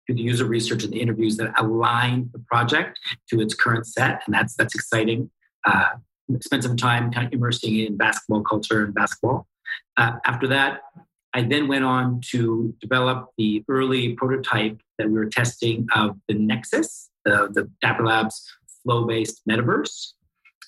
[0.06, 2.98] do the user research and the interviews that aligned the project
[3.30, 5.30] to its current set, and that's that's exciting.
[5.64, 5.90] Uh,
[6.40, 9.46] spent some time kind of immersing in basketball culture and basketball.
[9.96, 10.80] Uh, after that,
[11.34, 16.34] I then went on to develop the early prototype that we were testing of the
[16.34, 18.44] Nexus, the, the Dapper Labs
[18.82, 20.12] flow-based metaverse.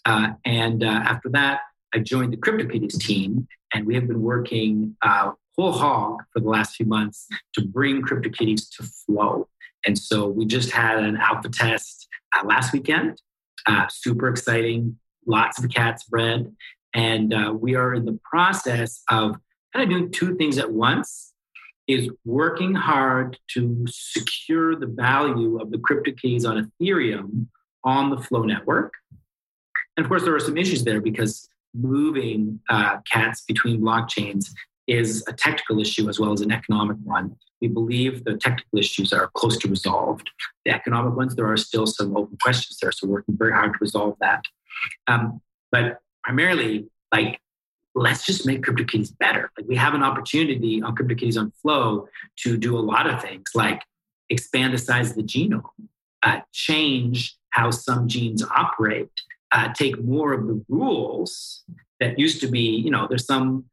[0.06, 1.60] Uh, and uh, after that,
[1.94, 6.48] I joined the CryptoKitties team, and we have been working uh, whole hog for the
[6.48, 9.48] last few months to bring CryptoKitties to flow.
[9.86, 13.20] And so we just had an alpha test uh, last weekend.
[13.66, 16.52] Uh, super exciting, lots of cats bred.
[16.94, 19.36] And uh, we are in the process of
[19.72, 21.32] kind of doing two things at once
[21.86, 27.46] is working hard to secure the value of the CryptoKitties on Ethereum
[27.84, 28.94] on the Flow network.
[29.96, 34.50] And of course, there are some issues there because moving uh, cats between blockchains
[34.86, 37.36] is a technical issue as well as an economic one.
[37.60, 40.30] We believe the technical issues are close to resolved.
[40.66, 43.72] The economic ones, there are still some open questions there, so we're working very hard
[43.72, 44.42] to resolve that.
[45.06, 45.40] Um,
[45.72, 47.40] but primarily, like,
[47.94, 49.50] let's just make CryptoKitties better.
[49.56, 52.08] Like, we have an opportunity on CryptoKitties on Flow
[52.40, 53.82] to do a lot of things, like
[54.28, 55.62] expand the size of the genome,
[56.22, 59.10] uh, change how some genes operate,
[59.52, 61.64] uh, take more of the rules
[62.00, 63.66] that used to be, you know, there's some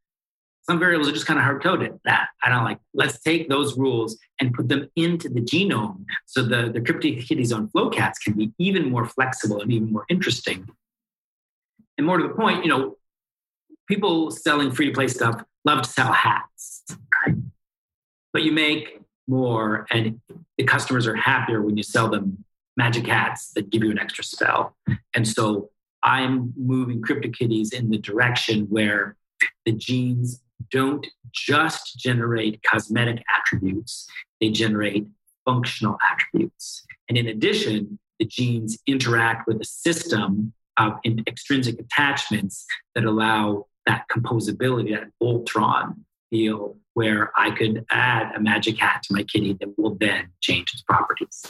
[0.63, 1.99] some variables are just kind of hard coded.
[2.05, 2.79] That I don't like.
[2.93, 7.67] Let's take those rules and put them into the genome so the, the CryptoKitties on
[7.69, 10.69] Flowcats can be even more flexible and even more interesting.
[11.97, 12.97] And more to the point, you know,
[13.87, 16.83] people selling free to play stuff love to sell hats,
[17.25, 17.35] right?
[18.33, 20.19] But you make more and
[20.57, 22.43] the customers are happier when you sell them
[22.81, 24.75] magic hats that give you an extra spell.
[25.13, 25.69] And so
[26.01, 29.15] I'm moving CryptoKitties in the direction where
[29.65, 30.41] the genes
[30.71, 34.07] don't just generate cosmetic attributes,
[34.39, 35.05] they generate
[35.45, 36.83] functional attributes.
[37.07, 40.93] And in addition, the genes interact with a system of
[41.27, 42.65] extrinsic attachments
[42.95, 45.97] that allow that composability, that Voltron
[46.31, 50.73] feel where I could add a magic hat to my kitty that will then change
[50.73, 51.45] its properties.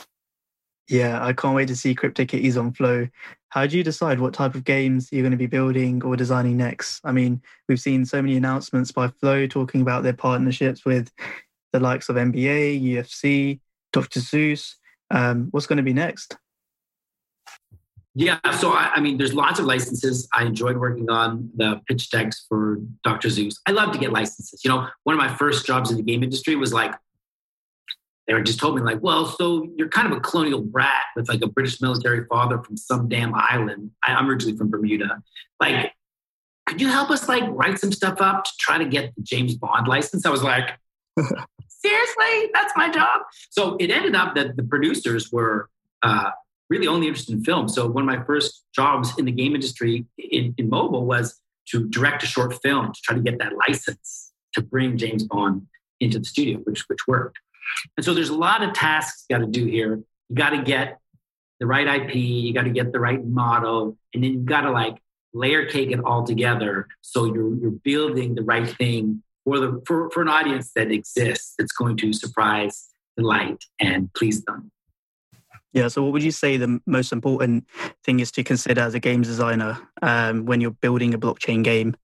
[0.91, 3.07] Yeah, I can't wait to see CryptoKitties on Flow.
[3.47, 6.57] How do you decide what type of games you're going to be building or designing
[6.57, 6.99] next?
[7.05, 11.09] I mean, we've seen so many announcements by Flow talking about their partnerships with
[11.71, 13.61] the likes of NBA, UFC,
[13.93, 14.19] Dr.
[14.19, 14.75] Seuss.
[15.09, 16.35] Um, what's going to be next?
[18.13, 20.27] Yeah, so I, I, mean, there's lots of licenses.
[20.33, 23.29] I enjoyed working on the pitch decks for Dr.
[23.29, 23.55] Seuss.
[23.65, 24.59] I love to get licenses.
[24.65, 26.93] You know, one of my first jobs in the game industry was like,
[28.27, 31.27] they were just told me like, well, so you're kind of a colonial brat with
[31.27, 33.91] like a British military father from some damn island.
[34.05, 35.21] I, I'm originally from Bermuda.
[35.59, 35.93] Like,
[36.67, 39.55] could you help us like write some stuff up to try to get the James
[39.55, 40.25] Bond license?
[40.25, 40.77] I was like,
[41.67, 43.21] seriously, that's my job.
[43.49, 45.69] So it ended up that the producers were
[46.03, 46.31] uh,
[46.69, 47.67] really only interested in film.
[47.67, 51.87] So one of my first jobs in the game industry in, in mobile was to
[51.89, 55.67] direct a short film to try to get that license to bring James Bond
[55.99, 57.39] into the studio, which which worked.
[57.97, 60.01] And so there's a lot of tasks you got to do here.
[60.29, 60.99] You got to get
[61.59, 64.71] the right IP, you got to get the right model, and then you got to
[64.71, 64.97] like
[65.33, 70.09] layer cake it all together so you're you're building the right thing for the for,
[70.11, 74.71] for an audience that exists that's going to surprise, delight, and please them.
[75.73, 75.87] Yeah.
[75.87, 77.65] So, what would you say the most important
[78.03, 81.95] thing is to consider as a games designer um, when you're building a blockchain game?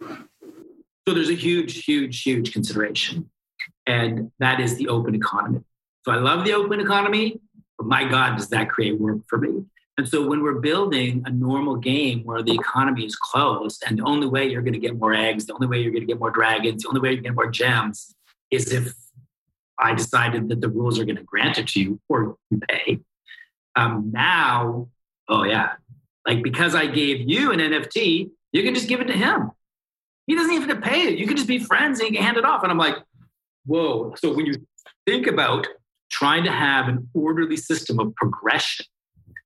[0.00, 3.30] So, there's a huge, huge, huge consideration,
[3.86, 5.60] and that is the open economy.
[6.04, 7.40] So, I love the open economy,
[7.78, 9.64] but my God, does that create work for me?
[9.96, 14.04] And so, when we're building a normal game where the economy is closed, and the
[14.04, 16.18] only way you're going to get more eggs, the only way you're going to get
[16.18, 18.14] more dragons, the only way to get more gems
[18.50, 18.92] is if
[19.78, 23.00] I decided that the rules are going to grant it to you or you pay.
[23.76, 24.88] Um, now,
[25.28, 25.72] oh yeah,
[26.26, 29.50] like because I gave you an NFT, you can just give it to him.
[30.26, 31.18] He doesn't even have to pay it.
[31.18, 32.62] You can just be friends and you can hand it off.
[32.62, 32.96] And I'm like,
[33.66, 34.14] whoa.
[34.16, 34.54] So when you
[35.06, 35.66] think about
[36.10, 38.86] trying to have an orderly system of progression,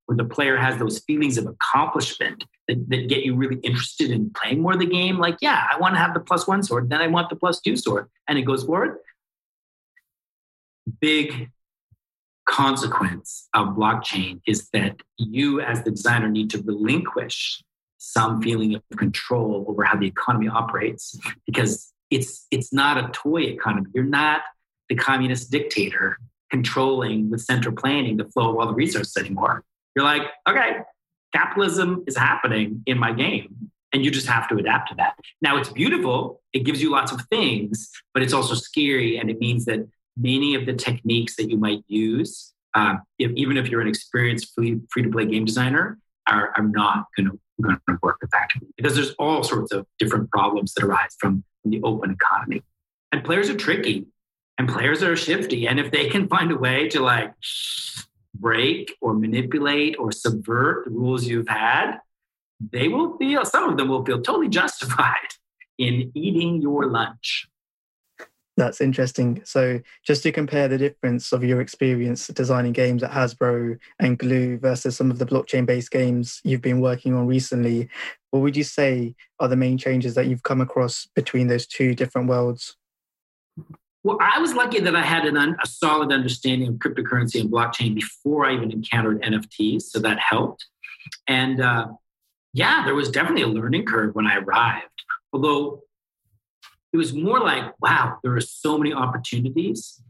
[0.06, 4.30] where the player has those feelings of accomplishment that, that, get you really interested in
[4.30, 5.18] playing more of the game.
[5.18, 7.60] Like, yeah, I want to have the plus one sword, then I want the plus
[7.60, 8.98] two sword, and it goes forward
[11.00, 11.50] big
[12.46, 17.62] consequence of blockchain is that you, as the designer, need to relinquish
[17.98, 23.42] some feeling of control over how the economy operates because it's it's not a toy
[23.42, 23.90] economy.
[23.94, 24.42] You're not
[24.88, 26.18] the communist dictator
[26.50, 29.64] controlling with central planning the flow of all the resources anymore.
[29.94, 30.78] You're like, okay,
[31.34, 33.70] capitalism is happening in my game.
[33.92, 35.14] And you just have to adapt to that.
[35.40, 36.42] Now it's beautiful.
[36.52, 39.16] It gives you lots of things, but it's also scary.
[39.18, 43.56] And it means that many of the techniques that you might use, uh, if, even
[43.56, 48.18] if you're an experienced free, to play game designer, are, are not going to work
[48.22, 52.62] effectively because there's all sorts of different problems that arise from, from the open economy.
[53.12, 54.06] And players are tricky
[54.58, 55.66] and players are shifty.
[55.66, 57.32] And if they can find a way to like
[58.34, 61.98] break or manipulate or subvert the rules you've had,
[62.72, 65.14] they will feel, some of them will feel totally justified
[65.78, 67.48] in eating your lunch.
[68.56, 69.40] That's interesting.
[69.44, 74.58] So, just to compare the difference of your experience designing games at Hasbro and Glu
[74.58, 77.88] versus some of the blockchain based games you've been working on recently,
[78.30, 81.94] what would you say are the main changes that you've come across between those two
[81.94, 82.76] different worlds?
[84.04, 87.94] Well, I was lucky that I had un- a solid understanding of cryptocurrency and blockchain
[87.94, 89.82] before I even encountered NFTs.
[89.82, 90.66] So that helped.
[91.26, 91.88] And uh,
[92.52, 94.86] yeah, there was definitely a learning curve when I arrived.
[95.32, 95.82] Although
[96.92, 100.00] it was more like, wow, there are so many opportunities.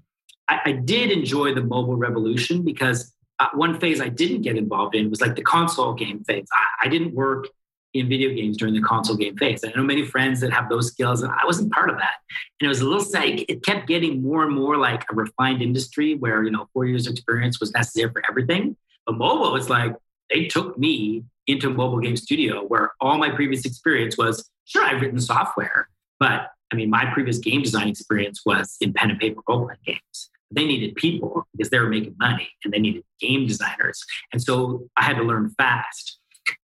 [0.48, 4.94] I, I did enjoy the mobile revolution because uh, one phase I didn't get involved
[4.94, 6.46] in was like the console game phase.
[6.52, 7.48] I, I, didn't work
[7.94, 9.64] in video games during the console game phase.
[9.64, 12.14] I know many friends that have those skills, and I wasn't part of that.
[12.60, 15.62] And it was a little like it kept getting more and more like a refined
[15.62, 18.76] industry where you know four years experience was necessary for everything.
[19.06, 19.94] But mobile was like
[20.30, 24.84] they took me into a mobile game studio where all my previous experience was sure
[24.84, 25.88] I've written software,
[26.20, 29.78] but I mean, my previous game design experience was in pen and paper role playing
[29.86, 30.30] games.
[30.50, 34.02] They needed people because they were making money and they needed game designers.
[34.32, 36.18] And so I had to learn fast.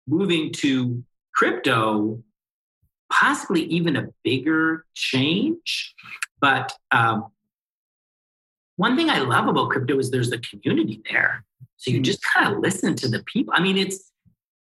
[0.08, 1.04] Moving to
[1.34, 2.24] crypto,
[3.12, 5.94] possibly even a bigger change.
[6.40, 7.28] But um,
[8.76, 11.46] one thing I love about crypto is there's a community there.
[11.78, 12.04] So you hmm.
[12.04, 13.54] just kind of listen to the people.
[13.56, 14.12] I mean, it's,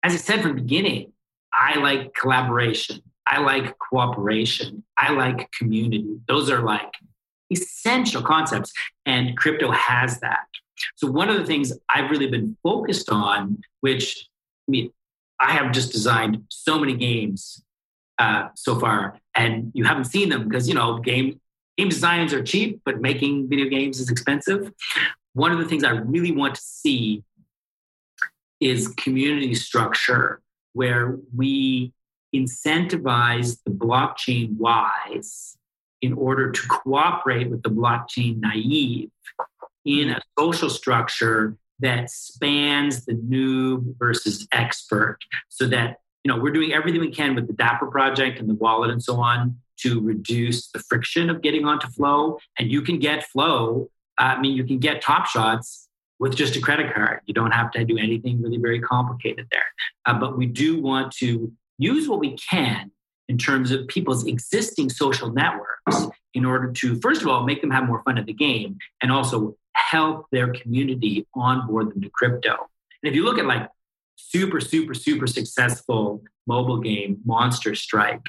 [0.03, 1.11] as I said from the beginning,
[1.53, 3.01] I like collaboration.
[3.28, 4.84] I like cooperation.
[4.97, 6.05] I like community.
[6.28, 6.91] Those are like
[7.51, 8.72] essential concepts.
[9.05, 10.45] And crypto has that.
[10.95, 14.28] So, one of the things I've really been focused on, which
[14.68, 14.91] I mean,
[15.39, 17.63] I have just designed so many games
[18.17, 21.39] uh, so far, and you haven't seen them because, you know, game
[21.77, 24.71] game designs are cheap, but making video games is expensive.
[25.33, 27.23] One of the things I really want to see
[28.61, 30.41] is community structure
[30.73, 31.91] where we
[32.33, 35.57] incentivize the blockchain wise
[36.01, 39.09] in order to cooperate with the blockchain naive
[39.86, 45.19] in a social structure that spans the noob versus expert
[45.49, 48.55] so that you know we're doing everything we can with the dapper project and the
[48.55, 52.97] wallet and so on to reduce the friction of getting onto flow and you can
[52.97, 55.86] get flow i mean you can get top shots
[56.19, 57.21] with just a credit card.
[57.26, 59.65] You don't have to do anything really very complicated there.
[60.05, 62.91] Uh, but we do want to use what we can
[63.28, 67.71] in terms of people's existing social networks in order to first of all make them
[67.71, 72.51] have more fun at the game and also help their community onboard them to crypto.
[73.03, 73.69] And if you look at like
[74.15, 78.26] super, super, super successful mobile game, Monster Strike,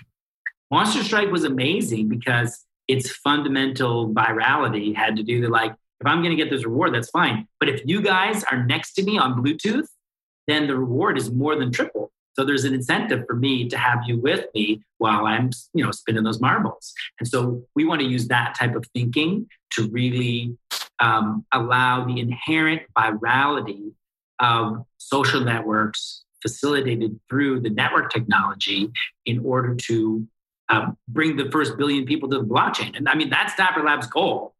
[0.70, 6.22] Monster Strike was amazing because its fundamental virality had to do with like, if I'm
[6.22, 7.48] going to get this reward, that's fine.
[7.58, 9.86] But if you guys are next to me on Bluetooth,
[10.46, 12.12] then the reward is more than triple.
[12.34, 15.90] So there's an incentive for me to have you with me while I'm, you know,
[15.90, 16.92] spinning those marbles.
[17.18, 20.56] And so we want to use that type of thinking to really
[21.00, 23.92] um, allow the inherent virality
[24.38, 28.90] of social networks facilitated through the network technology
[29.24, 30.26] in order to
[30.68, 32.96] um, bring the first billion people to the blockchain.
[32.96, 34.54] And I mean, that's Dapper Lab's goal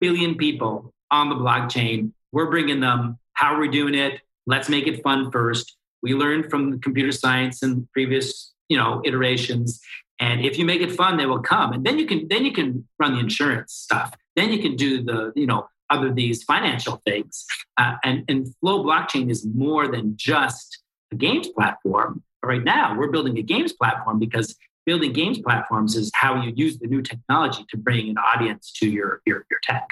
[0.00, 2.12] billion people on the blockchain.
[2.32, 3.18] We're bringing them.
[3.32, 4.20] How are we doing it?
[4.46, 5.76] Let's make it fun first.
[6.02, 9.80] We learned from computer science and previous, you know, iterations.
[10.20, 11.72] And if you make it fun, they will come.
[11.72, 14.14] And then you can then you can run the insurance stuff.
[14.38, 17.44] Then you can do the, you know, other these financial things.
[17.76, 20.78] Uh, and, and Flow blockchain is more than just
[21.12, 22.22] a games platform.
[22.42, 24.54] Right now, we're building a games platform because
[24.86, 28.88] building games platforms is how you use the new technology to bring an audience to
[28.88, 29.88] your, your, your tech.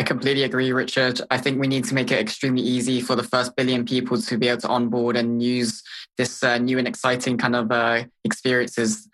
[0.00, 1.20] I completely agree, Richard.
[1.28, 4.38] I think we need to make it extremely easy for the first billion people to
[4.38, 5.82] be able to onboard and use
[6.16, 9.08] this uh, new and exciting kind of uh, experiences.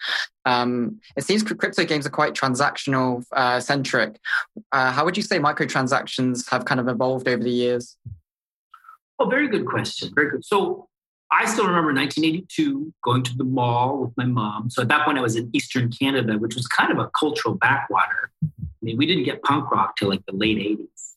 [0.45, 4.19] Um, it seems crypto games are quite transactional uh, centric.
[4.73, 7.97] Uh, how would you say microtransactions have kind of evolved over the years?
[9.19, 10.13] Oh, very good question.
[10.15, 10.45] Very good.
[10.45, 10.89] So
[11.31, 14.69] I still remember 1982 going to the mall with my mom.
[14.69, 17.55] So at that point, I was in Eastern Canada, which was kind of a cultural
[17.55, 18.31] backwater.
[18.85, 21.15] Mean, we didn't get punk rock till like the late 80s.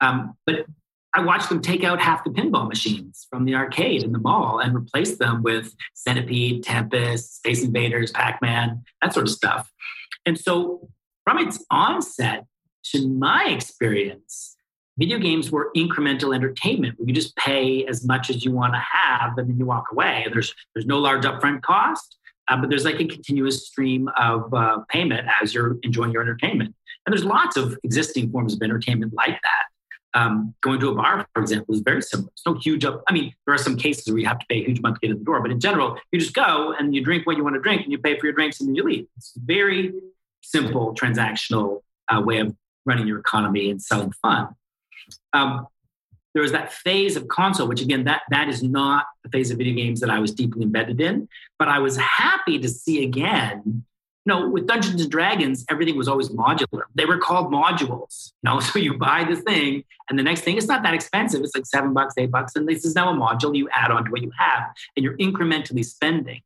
[0.00, 0.66] Um, but
[1.14, 4.58] I watched them take out half the pinball machines from the arcade in the mall
[4.58, 9.72] and replace them with Centipede, Tempest, Space Invaders, Pac Man, that sort of stuff.
[10.26, 10.90] And so,
[11.24, 12.44] from its onset,
[12.92, 14.56] to my experience,
[14.98, 18.78] video games were incremental entertainment where you just pay as much as you want to
[18.78, 20.26] have and then you walk away.
[20.30, 22.16] There's, there's no large upfront cost,
[22.48, 26.74] uh, but there's like a continuous stream of uh, payment as you're enjoying your entertainment.
[27.06, 30.20] And there's lots of existing forms of entertainment like that.
[30.20, 32.30] Um, going to a bar, for example, is very similar.
[32.32, 33.04] It's no huge up.
[33.08, 35.00] I mean, there are some cases where you have to pay a huge amount to
[35.00, 37.44] get in the door, but in general, you just go and you drink what you
[37.44, 39.06] want to drink, and you pay for your drinks, and then you leave.
[39.18, 39.92] It's a very
[40.42, 42.54] simple transactional uh, way of
[42.86, 44.48] running your economy and selling fun.
[45.32, 45.66] Um,
[46.32, 49.58] there was that phase of console, which again, that that is not the phase of
[49.58, 51.28] video games that I was deeply embedded in.
[51.58, 53.84] But I was happy to see again
[54.26, 56.82] you know, with Dungeons and Dragons, everything was always modular.
[56.96, 58.32] They were called modules.
[58.42, 61.42] You know, so you buy the thing, and the next thing it's not that expensive.
[61.42, 64.04] It's like seven bucks, eight bucks, and this is now a module you add on
[64.04, 64.64] to what you have,
[64.96, 66.42] and you're incrementally spending.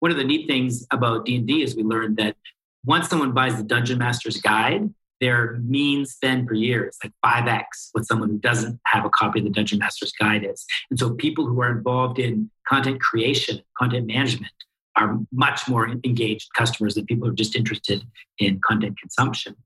[0.00, 2.36] One of the neat things about D and D is we learned that
[2.84, 4.88] once someone buys the Dungeon Master's Guide,
[5.20, 9.40] their mean spend per year is like 5x what someone who doesn't have a copy
[9.40, 10.64] of the Dungeon Master's Guide is.
[10.90, 14.52] And so people who are involved in content creation, content management,
[14.98, 18.04] are much more engaged customers than people who are just interested
[18.38, 19.56] in content consumption.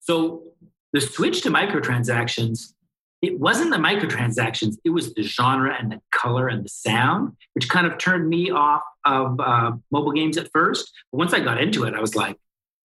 [0.00, 0.42] So
[0.92, 2.72] the switch to microtransactions,
[3.22, 7.68] it wasn't the microtransactions, it was the genre and the color and the sound, which
[7.68, 10.90] kind of turned me off of uh, mobile games at first.
[11.12, 12.36] But once I got into it, I was like,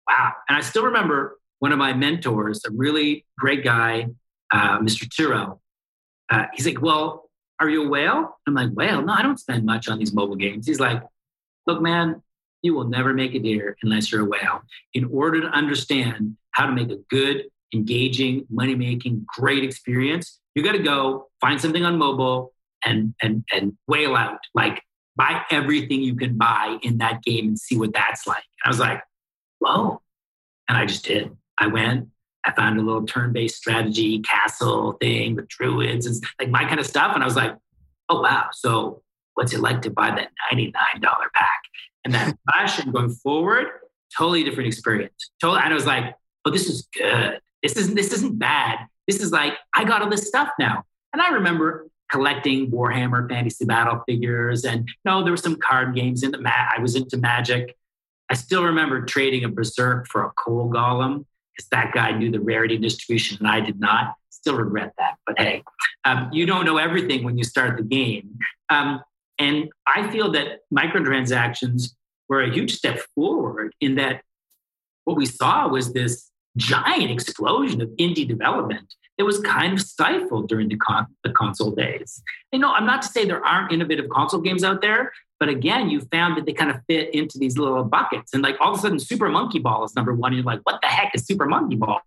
[0.09, 0.33] wow.
[0.49, 4.09] And I still remember one of my mentors, a really great guy,
[4.53, 5.09] uh, Mr.
[5.09, 5.61] Tyrrell.
[6.31, 7.22] Uh, he's like, well,
[7.63, 8.39] are you a whale?
[8.47, 9.03] I'm like, whale?
[9.03, 10.67] No, I don't spend much on these mobile games.
[10.67, 11.03] He's like,
[11.67, 12.23] look, man,
[12.63, 14.63] you will never make a deer unless you're a whale.
[14.95, 17.45] In order to understand how to make a good,
[17.75, 22.53] engaging, money making, great experience, you got to go find something on mobile
[22.85, 24.39] and and and whale out.
[24.55, 24.83] Like
[25.17, 28.45] buy everything you can buy in that game and see what that's like.
[28.65, 29.03] I was like,
[29.59, 30.01] whoa.
[30.69, 31.37] And I just did.
[31.59, 32.09] I went,
[32.45, 36.87] I found a little turn-based strategy castle thing with druids and like my kind of
[36.87, 37.15] stuff.
[37.15, 37.57] And I was like,
[38.09, 38.49] oh wow.
[38.53, 39.03] So
[39.35, 40.73] what's it like to buy that $99
[41.35, 41.63] pack?
[42.05, 43.69] And that passion going forward
[44.17, 45.31] totally different experience.
[45.41, 46.15] Totally, and I was like,
[46.45, 47.41] oh, this is good.
[47.63, 48.79] This isn't this isn't bad.
[49.07, 50.85] This is like I got all this stuff now.
[51.13, 56.23] And I remember collecting Warhammer Fantasy Battle figures, and no, there were some card games
[56.23, 56.39] in the.
[56.39, 56.75] mat.
[56.77, 57.77] I was into Magic.
[58.31, 62.41] I still remember trading a Berserk for a Coal Golem because that guy knew the
[62.41, 64.15] rarity distribution and I did not.
[64.31, 65.63] Still regret that, but hey,
[66.05, 68.39] um, you don't know everything when you start the game.
[68.71, 69.01] Um,
[69.39, 71.93] and I feel that microtransactions
[72.29, 74.23] were a huge step forward in that
[75.05, 80.49] what we saw was this giant explosion of indie development that was kind of stifled
[80.49, 82.23] during the, con- the console days.
[82.53, 85.13] You know, I'm not to say there aren't innovative console games out there,
[85.43, 88.33] but again, you found that they kind of fit into these little buckets.
[88.33, 90.31] And like all of a sudden, Super Monkey Ball is number one.
[90.31, 92.01] And you're like, what the heck is Super Monkey Ball?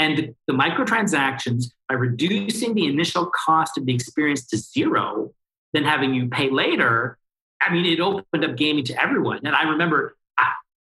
[0.00, 5.32] And the, the microtransactions, by reducing the initial cost of the experience to zero,
[5.72, 7.18] then having you pay later,
[7.60, 9.42] I mean, it opened up gaming to everyone.
[9.44, 10.16] And I remember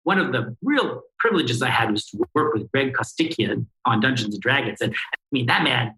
[0.05, 4.37] one of the real privileges I had was to work with Greg Costikyan on Dungeons
[4.37, 4.81] and Dragons.
[4.81, 5.97] And I mean, that man,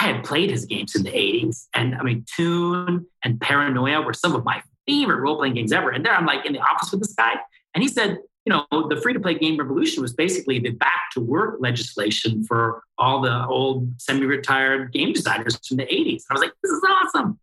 [0.00, 1.66] I had played his games in the 80s.
[1.74, 5.90] And I mean, Toon and Paranoia were some of my favorite role playing games ever.
[5.90, 7.34] And there I'm like in the office with this guy.
[7.74, 11.10] And he said, you know, the free to play game revolution was basically the back
[11.12, 16.24] to work legislation for all the old semi retired game designers from the 80s.
[16.28, 17.38] And I was like, this is awesome.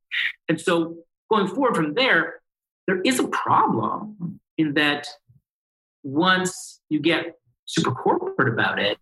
[0.48, 0.98] And so
[1.32, 2.42] going forward from there,
[2.88, 5.08] there is a problem in that
[6.04, 9.00] once you get super corporate about it,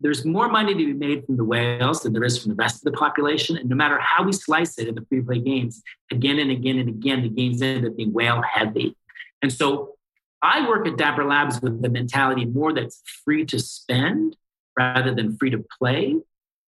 [0.00, 2.76] there's more money to be made from the whales than there is from the rest
[2.76, 3.56] of the population.
[3.56, 6.78] And no matter how we slice it in the free play games, again and again
[6.78, 8.96] and again, the games end up being whale heavy.
[9.40, 9.94] And so
[10.42, 14.36] I work at Dapper Labs with the mentality more that's free to spend
[14.78, 16.16] rather than free to play.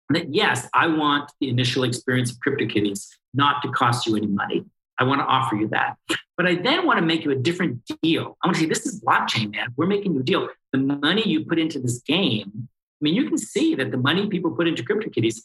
[0.09, 4.63] That yes, I want the initial experience of CryptoKitties not to cost you any money.
[4.99, 5.97] I want to offer you that.
[6.37, 8.37] But I then want to make you a different deal.
[8.41, 9.73] I want to say, this is blockchain, man.
[9.75, 10.47] We're making you a deal.
[10.71, 14.27] The money you put into this game, I mean, you can see that the money
[14.27, 15.41] people put into CryptoKitties,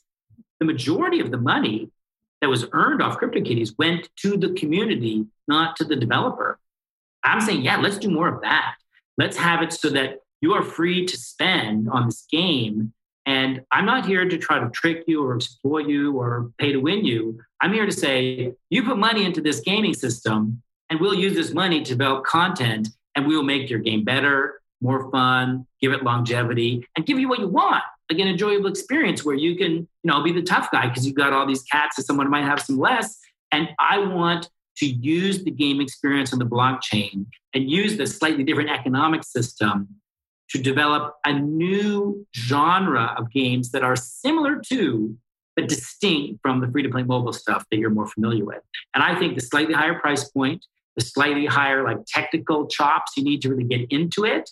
[0.59, 1.91] the majority of the money
[2.41, 6.59] that was earned off CryptoKitties went to the community, not to the developer.
[7.25, 8.75] I'm saying, yeah, let's do more of that.
[9.17, 12.93] Let's have it so that you are free to spend on this game
[13.25, 16.79] and I'm not here to try to trick you or exploit you or pay to
[16.79, 17.41] win you.
[17.61, 21.55] I'm here to say, you put money into this gaming system, and we'll use this
[21.55, 26.03] money to develop content, and we will make your game better, more fun, give it
[26.03, 29.89] longevity, and give you what you want like an enjoyable experience where you can, you
[30.05, 32.61] know, be the tough guy because you've got all these cats and someone might have
[32.61, 33.19] some less.
[33.51, 38.45] And I want to use the game experience on the blockchain and use the slightly
[38.45, 39.89] different economic system
[40.51, 45.17] to develop a new genre of games that are similar to
[45.55, 48.63] but distinct from the free to play mobile stuff that you're more familiar with.
[48.95, 50.65] And I think the slightly higher price point,
[50.97, 54.51] the slightly higher like technical chops you need to really get into it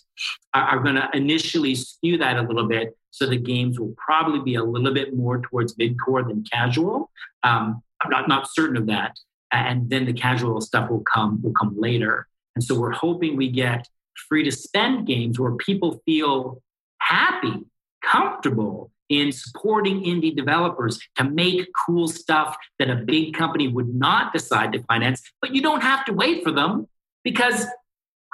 [0.53, 2.97] are, are going to initially skew that a little bit.
[3.11, 7.11] So the games will probably be a little bit more towards mid core than casual.
[7.43, 9.17] Um, I'm not, not certain of that.
[9.51, 12.27] And then the casual stuff will come will come later.
[12.55, 13.87] And so we're hoping we get
[14.29, 16.61] free to spend games where people feel
[16.99, 17.65] happy,
[18.03, 24.31] comfortable in supporting indie developers to make cool stuff that a big company would not
[24.31, 26.87] decide to finance, but you don't have to wait for them
[27.25, 27.65] because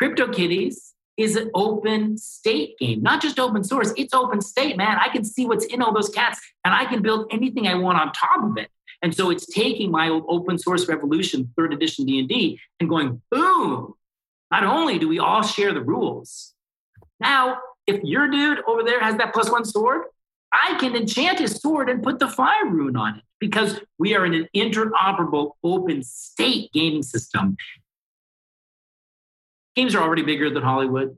[0.02, 3.92] CryptoKitties is an open state game, not just open source.
[3.98, 4.98] It's open state, man.
[5.00, 7.98] I can see what's in all those cats and I can build anything I want
[7.98, 8.70] on top of it.
[9.02, 13.96] And so it's taking my open source revolution, third edition D&D and going, boom,
[14.52, 16.54] not only do we all share the rules,
[17.20, 17.58] now
[17.88, 20.04] if your dude over there has that plus one sword,
[20.52, 24.26] I can enchant his sword and put the fire rune on it because we are
[24.26, 27.58] in an interoperable open state gaming system.
[29.76, 31.18] Games are already bigger than Hollywood.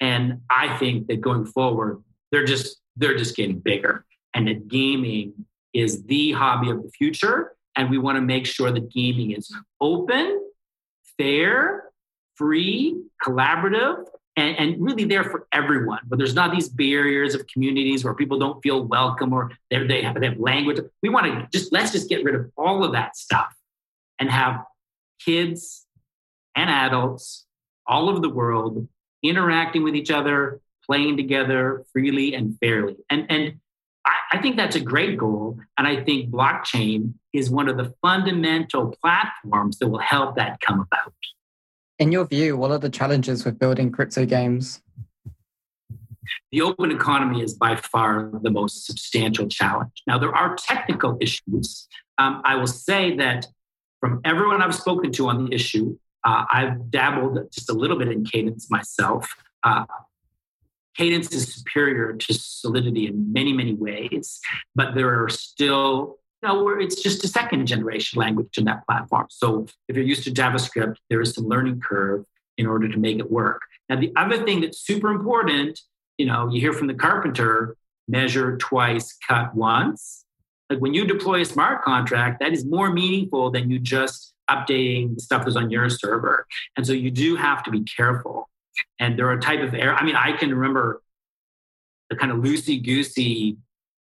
[0.00, 4.04] And I think that going forward, they're just they're just getting bigger.
[4.34, 7.52] And that gaming is the hobby of the future.
[7.76, 10.40] And we want to make sure that gaming is open,
[11.16, 11.84] fair,
[12.34, 14.04] free, collaborative,
[14.38, 16.00] and, and, really there for everyone.
[16.06, 20.02] But there's not these barriers of communities where people don't feel welcome or they, they,
[20.02, 20.78] have, they have language.
[21.02, 23.52] We want to just let's just get rid of all of that stuff
[24.18, 24.64] and have
[25.24, 25.86] kids
[26.54, 27.46] and adults
[27.86, 28.88] all over the world
[29.22, 32.96] interacting with each other, playing together freely and fairly.
[33.10, 33.60] And and
[34.04, 35.58] I, I think that's a great goal.
[35.76, 40.80] And I think blockchain is one of the fundamental platforms that will help that come
[40.80, 41.12] about.
[41.98, 44.80] In your view, what are the challenges with building crypto games?
[46.52, 50.02] The open economy is by far the most substantial challenge.
[50.06, 51.88] Now, there are technical issues.
[52.18, 53.46] Um, I will say that
[54.00, 58.08] from everyone I've spoken to on the issue, uh, I've dabbled just a little bit
[58.08, 59.28] in cadence myself.
[59.62, 59.84] Uh,
[60.98, 64.40] Cadence is superior to Solidity in many, many ways,
[64.74, 69.26] but there are still where it's just a second generation language in that platform.
[69.30, 72.24] So if you're used to JavaScript, there is some learning curve
[72.56, 73.62] in order to make it work.
[73.88, 75.80] Now, the other thing that's super important,
[76.16, 77.76] you know, you hear from the carpenter,
[78.06, 80.24] measure twice, cut once.
[80.70, 85.14] Like when you deploy a smart contract, that is more meaningful than you just updating
[85.14, 86.46] the stuff that's on your server.
[86.76, 88.48] And so you do have to be careful.
[88.98, 89.94] And there are type of error.
[89.94, 91.02] I mean, I can remember
[92.10, 93.56] the kind of loosey goosey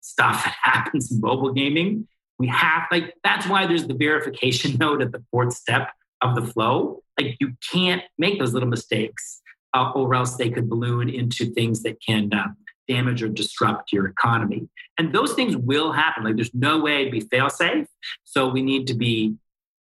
[0.01, 2.07] stuff that happens in mobile gaming.
[2.41, 6.41] We have like that's why there's the verification node at the fourth step of the
[6.41, 7.03] flow.
[7.19, 9.41] Like you can't make those little mistakes,
[9.75, 12.47] uh, or else they could balloon into things that can uh,
[12.87, 14.67] damage or disrupt your economy.
[14.97, 16.23] And those things will happen.
[16.23, 17.85] Like there's no way to be fail safe.
[18.23, 19.35] So we need to be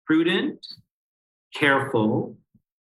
[0.06, 0.64] prudent,
[1.56, 2.38] careful,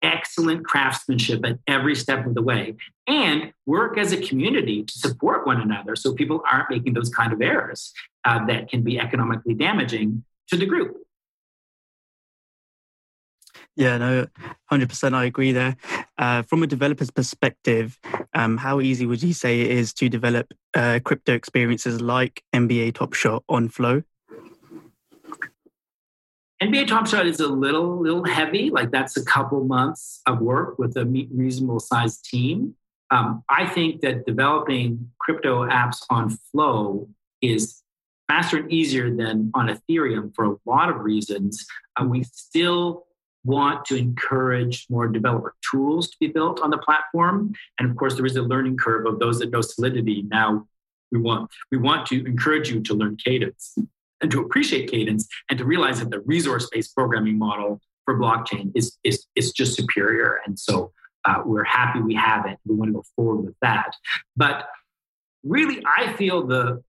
[0.03, 2.77] excellent craftsmanship at every step of the way,
[3.07, 7.33] and work as a community to support one another so people aren't making those kind
[7.33, 7.93] of errors
[8.25, 10.97] uh, that can be economically damaging to the group.
[13.77, 14.27] Yeah, no,
[14.71, 15.77] 100% I agree there.
[16.19, 17.99] Uh, from a developer's perspective,
[18.35, 22.95] um, how easy would you say it is to develop uh, crypto experiences like NBA
[22.95, 24.03] Top Shot on Flow?
[26.63, 28.69] NBA Top Shot is a little little heavy.
[28.69, 32.75] Like that's a couple months of work with a reasonable sized team.
[33.11, 37.09] Um, I think that developing crypto apps on Flow
[37.41, 37.83] is
[38.29, 41.67] faster and easier than on Ethereum for a lot of reasons.
[41.97, 43.07] Uh, we still
[43.43, 48.17] want to encourage more developer tools to be built on the platform, and of course,
[48.17, 50.27] there is a learning curve of those that know Solidity.
[50.29, 50.67] Now,
[51.11, 53.77] we want we want to encourage you to learn Cadence
[54.21, 58.99] and to appreciate cadence and to realize that the resource-based programming model for blockchain is,
[59.05, 60.41] is, is just superior.
[60.47, 60.93] And so
[61.25, 62.59] uh, we're happy we have it.
[62.67, 63.95] We want to go forward with that.
[64.37, 64.67] But
[65.43, 66.83] really, I feel the,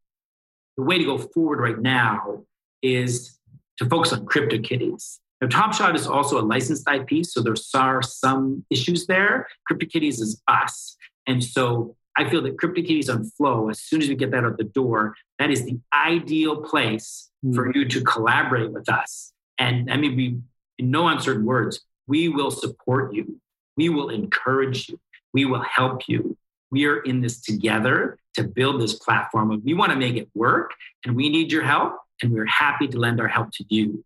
[0.77, 2.43] the way to go forward right now
[2.81, 3.37] is
[3.77, 5.19] to focus on CryptoKitties.
[5.41, 9.47] Now, TopShot is also a licensed IP, so there are some issues there.
[9.69, 10.95] CryptoKitties is us.
[11.27, 14.57] And so I feel that CryptoKitties on Flow, as soon as we get that out
[14.57, 17.55] the door, that is the ideal place mm.
[17.55, 19.33] for you to collaborate with us.
[19.57, 20.37] And I mean, we,
[20.77, 23.39] in no uncertain words, we will support you.
[23.77, 24.99] We will encourage you.
[25.33, 26.37] We will help you.
[26.71, 29.61] We are in this together to build this platform.
[29.63, 30.73] We want to make it work,
[31.05, 34.03] and we need your help, and we're happy to lend our help to you.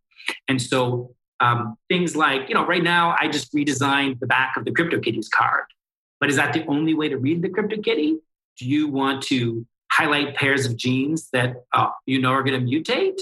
[0.47, 4.65] And so, um, things like, you know, right now I just redesigned the back of
[4.65, 5.65] the CryptoKitties card.
[6.19, 8.17] But is that the only way to read the CryptoKitty?
[8.57, 12.65] Do you want to highlight pairs of genes that uh, you know are going to
[12.65, 13.19] mutate?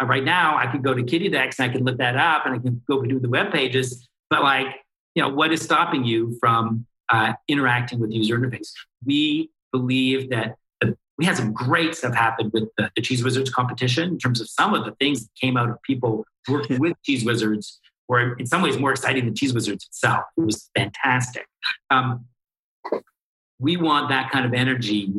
[0.00, 2.54] Uh, right now, I could go to KittyDex and I can look that up and
[2.54, 4.08] I can go do the web pages.
[4.30, 4.66] But like,
[5.14, 8.72] you know, what is stopping you from uh, interacting with user interface?
[9.04, 13.50] We believe that the, we had some great stuff happen with the, the, Cheeze Wizards
[13.50, 16.94] competition in terms of some of the things that came out of people working with
[17.04, 20.24] Cheeze Wizards were in some ways more exciting than Cheeze Wizards itself.
[20.36, 21.46] It was fantastic.
[21.90, 22.26] Um,
[23.58, 25.12] we want that kind of energy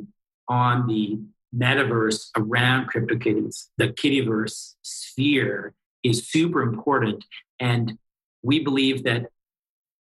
[0.47, 1.19] on the
[1.55, 3.69] metaverse around CryptoKitties.
[3.77, 5.73] The Kittyverse sphere
[6.03, 7.25] is super important.
[7.59, 7.97] And
[8.43, 9.27] we believe that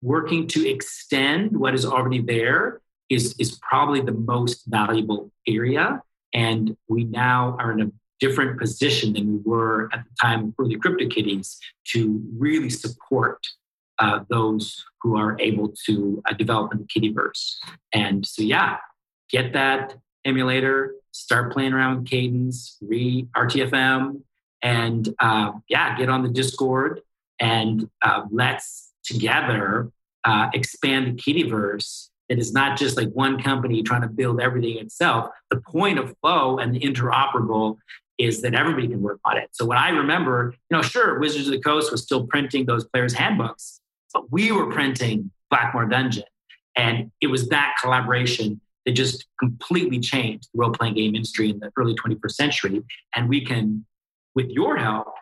[0.02, 6.02] working to extend what is already there is, is probably the most valuable area.
[6.34, 7.92] And we now are in a
[8.24, 11.58] different position than we were at the time of early CryptoKitties
[11.92, 13.40] to really support
[14.00, 17.56] uh, those who are able to uh, develop in the Kittyverse.
[17.94, 18.78] And so, yeah,
[19.30, 24.22] get that emulator, start playing around with Cadence, re RTFM,
[24.62, 27.02] and uh, yeah, get on the Discord
[27.42, 29.92] and uh, let's together
[30.24, 32.08] uh, expand the Kittyverse.
[32.30, 35.30] It is not just like one company trying to build everything itself.
[35.50, 37.78] The point of Flow and the interoperable
[38.18, 39.50] is that everybody can work on it.
[39.54, 42.86] So when I remember, you know, sure, Wizards of the Coast was still printing those
[42.86, 43.82] players' handbooks,
[44.14, 46.24] but we were printing Blackmoor Dungeon.
[46.76, 51.60] And it was that collaboration that just completely changed the role playing game industry in
[51.60, 52.84] the early 21st century.
[53.16, 53.86] And we can,
[54.36, 55.14] with your help,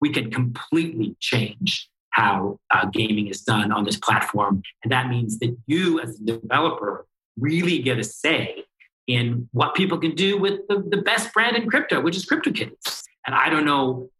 [0.00, 4.62] we can completely change how uh, gaming is done on this platform.
[4.82, 7.06] And that means that you, as a developer,
[7.38, 8.64] really get a say
[9.06, 13.02] in what people can do with the, the best brand in crypto, which is CryptoKitties.
[13.26, 14.10] And I don't know,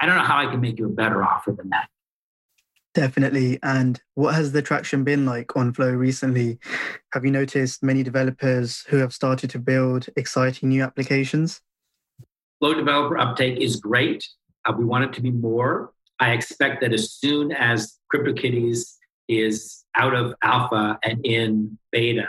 [0.00, 1.88] I don't know how I can make you a better offer than that.
[2.92, 3.60] Definitely.
[3.62, 6.58] And what has the traction been like on Flow recently?
[7.12, 11.60] Have you noticed many developers who have started to build exciting new applications?
[12.58, 14.26] Flow developer uptake is great.
[14.64, 15.92] Uh, we want it to be more.
[16.18, 18.96] I expect that as soon as CryptoKitties
[19.28, 22.28] is out of alpha and in beta,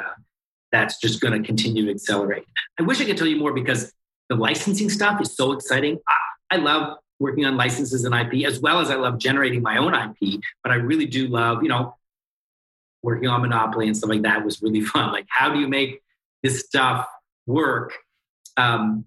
[0.72, 2.46] that's just going to continue to accelerate.
[2.80, 3.94] I wish I could tell you more because
[4.30, 6.00] the licensing stuff is so exciting.
[6.08, 9.78] I, I love working on licenses and IP as well as I love generating my
[9.78, 11.96] own IP, but I really do love, you know,
[13.04, 15.12] working on Monopoly and stuff like that was really fun.
[15.12, 16.02] Like, how do you make
[16.44, 17.08] this stuff
[17.46, 17.94] work?
[18.58, 19.06] Um,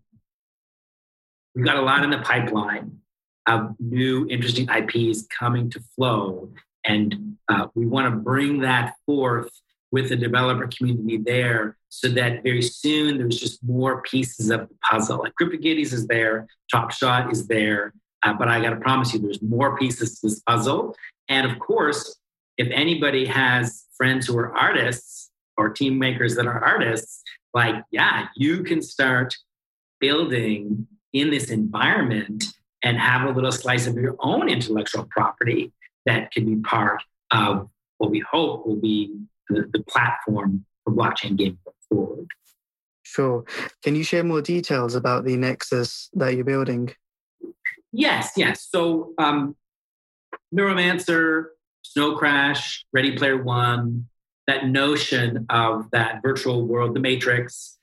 [1.55, 3.01] we've got a lot in the pipeline
[3.47, 6.51] of new interesting IPs coming to flow.
[6.85, 9.51] And uh, we want to bring that forth
[9.95, 14.75] with the developer community there so that very soon there's just more pieces of the
[14.91, 15.19] puzzle.
[15.21, 19.21] Like CryptoKitties is there, Top Shot is there, uh, but I got to promise you
[19.21, 20.97] there's more pieces to this puzzle.
[21.29, 22.19] And of course,
[22.59, 27.23] if anybody has friends who are artists or team makers that are artists,
[27.55, 29.33] like, yeah, you can start
[30.01, 32.47] building in this environment
[32.83, 35.73] and have a little slice of your own intellectual property
[36.05, 39.15] that can be part of what we hope will be
[39.49, 42.29] the, the platform for blockchain gaming forward.
[43.03, 43.45] Sure.
[43.83, 46.95] Can you share more details about the Nexus that you're building?
[47.93, 48.67] Yes, yes.
[48.71, 49.57] So, um,
[50.55, 51.47] Neuromancer,
[51.83, 54.07] Snow Crash, Ready Player One,
[54.47, 57.79] that notion of that virtual world, the Matrix,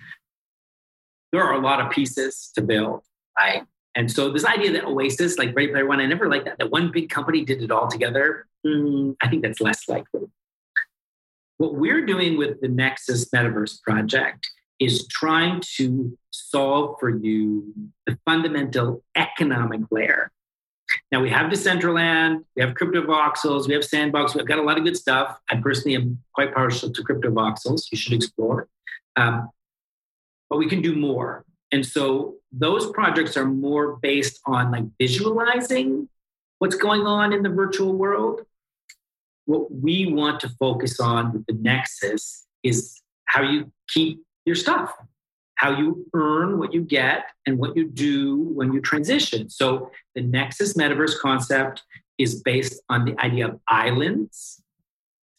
[1.31, 3.03] there are a lot of pieces to build,
[3.37, 3.63] right?
[3.95, 6.57] And so this idea that Oasis, like Ready Player One, I never liked that.
[6.59, 8.47] That one big company did it all together.
[8.65, 10.21] Mm, I think that's less likely.
[11.61, 14.49] What we're doing with the Nexus Metaverse project
[14.79, 17.71] is trying to solve for you
[18.07, 20.31] the fundamental economic layer.
[21.11, 24.85] Now we have Decentraland, we have CryptoVoxels, we have Sandbox, we've got a lot of
[24.85, 25.37] good stuff.
[25.51, 27.83] I personally am quite partial to CryptoVoxels.
[27.91, 28.67] You should explore.
[29.15, 29.51] Um,
[30.49, 31.45] but we can do more.
[31.71, 36.09] And so those projects are more based on like visualizing
[36.57, 38.47] what's going on in the virtual world.
[39.45, 44.93] What we want to focus on with the Nexus is how you keep your stuff,
[45.55, 49.49] how you earn what you get and what you do when you transition.
[49.49, 51.83] So the Nexus metaverse concept
[52.17, 54.61] is based on the idea of islands.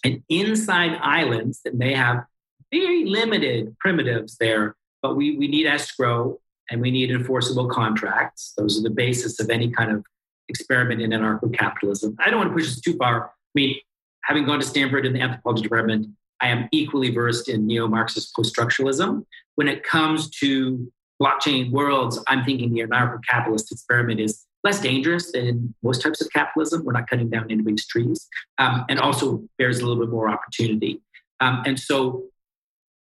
[0.05, 2.24] And inside islands that may have
[2.72, 6.38] very limited primitives there but we, we need escrow
[6.70, 8.55] and we need enforceable contracts.
[8.57, 10.07] Those are the basis of any kind of
[10.48, 12.16] experiment in anarcho capitalism.
[12.24, 13.26] I don't want to push this too far.
[13.26, 13.76] I mean,
[14.24, 16.08] having gone to Stanford in the anthropology department,
[16.40, 19.24] I am equally versed in neo Marxist post structuralism.
[19.54, 20.90] When it comes to
[21.22, 26.32] blockchain worlds, I'm thinking the anarcho capitalist experiment is less dangerous than most types of
[26.32, 26.84] capitalism.
[26.84, 31.00] We're not cutting down anybody's trees, um, and also bears a little bit more opportunity.
[31.40, 32.24] Um, and so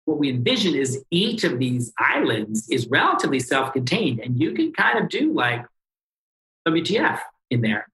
[0.05, 4.97] what we envision is each of these islands is relatively self-contained and you can kind
[4.97, 5.65] of do like
[6.67, 7.87] WTF in there.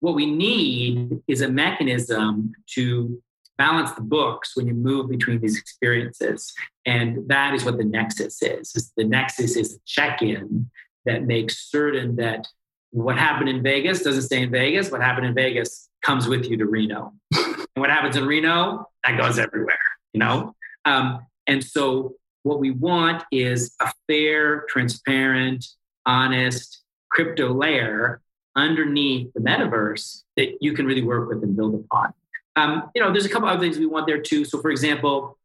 [0.00, 3.22] What we need is a mechanism to
[3.58, 6.54] balance the books when you move between these experiences.
[6.86, 8.92] And that is what the nexus is.
[8.96, 10.70] The nexus is a check-in
[11.04, 12.46] that makes certain that
[12.90, 14.90] what happened in Vegas doesn't stay in Vegas.
[14.90, 17.12] What happened in Vegas comes with you to Reno.
[17.34, 19.78] and what happens in Reno, that goes everywhere,
[20.14, 20.54] you know?
[20.86, 25.66] Um, and so, what we want is a fair, transparent,
[26.06, 28.22] honest crypto layer
[28.56, 32.12] underneath the metaverse that you can really work with and build upon.
[32.56, 34.44] Um, you know, there's a couple other things we want there too.
[34.44, 35.38] So, for example,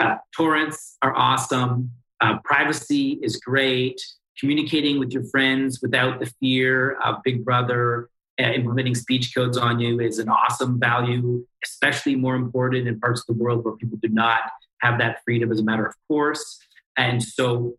[0.00, 1.90] uh, torrents are awesome.
[2.20, 4.00] Uh, privacy is great.
[4.38, 8.08] Communicating with your friends without the fear of Big Brother
[8.40, 13.20] uh, implementing speech codes on you is an awesome value, especially more important in parts
[13.20, 14.40] of the world where people do not
[14.80, 16.58] have that freedom as a matter of course.
[16.96, 17.74] And so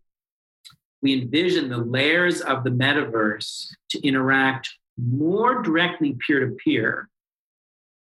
[1.02, 7.08] we envision the layers of the metaverse to interact more directly peer to peer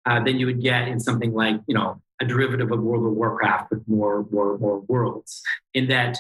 [0.07, 3.71] than you would get in something like, you know, a derivative of World of Warcraft
[3.71, 5.43] with more, more, more worlds.
[5.75, 6.19] In that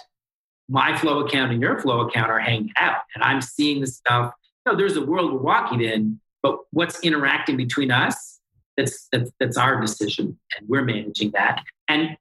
[0.68, 4.34] my flow account and your flow account are hanging out, and I'm seeing the stuff.
[4.66, 8.38] You know, there's a world we're walking in, but what's interacting between us?
[8.76, 11.64] That's that's, that's our decision, and we're managing that.
[11.88, 12.16] And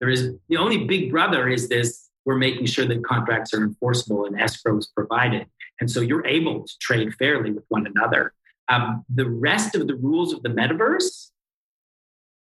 [0.00, 4.26] there is the only big brother is this we're making sure that contracts are enforceable
[4.26, 5.46] and escrow is provided.
[5.80, 8.34] And so you're able to trade fairly with one another.
[8.68, 11.30] Um, the rest of the rules of the metaverse,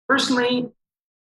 [0.09, 0.67] personally,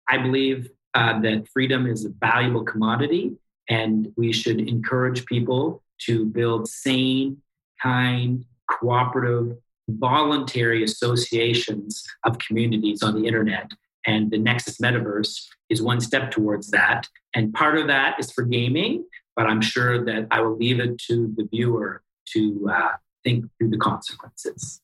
[0.08, 3.36] I believe uh, that freedom is a valuable commodity
[3.68, 7.42] and we should encourage people to build sane,
[7.82, 9.58] kind, cooperative,
[9.88, 13.70] voluntary associations of communities on the internet
[14.06, 17.08] and the Nexus Metaverse is one step towards that.
[17.34, 19.04] And part of that is for gaming,
[19.36, 22.02] but I'm sure that I will leave it to the viewer
[22.34, 22.92] to uh,
[23.24, 24.80] think through the consequences.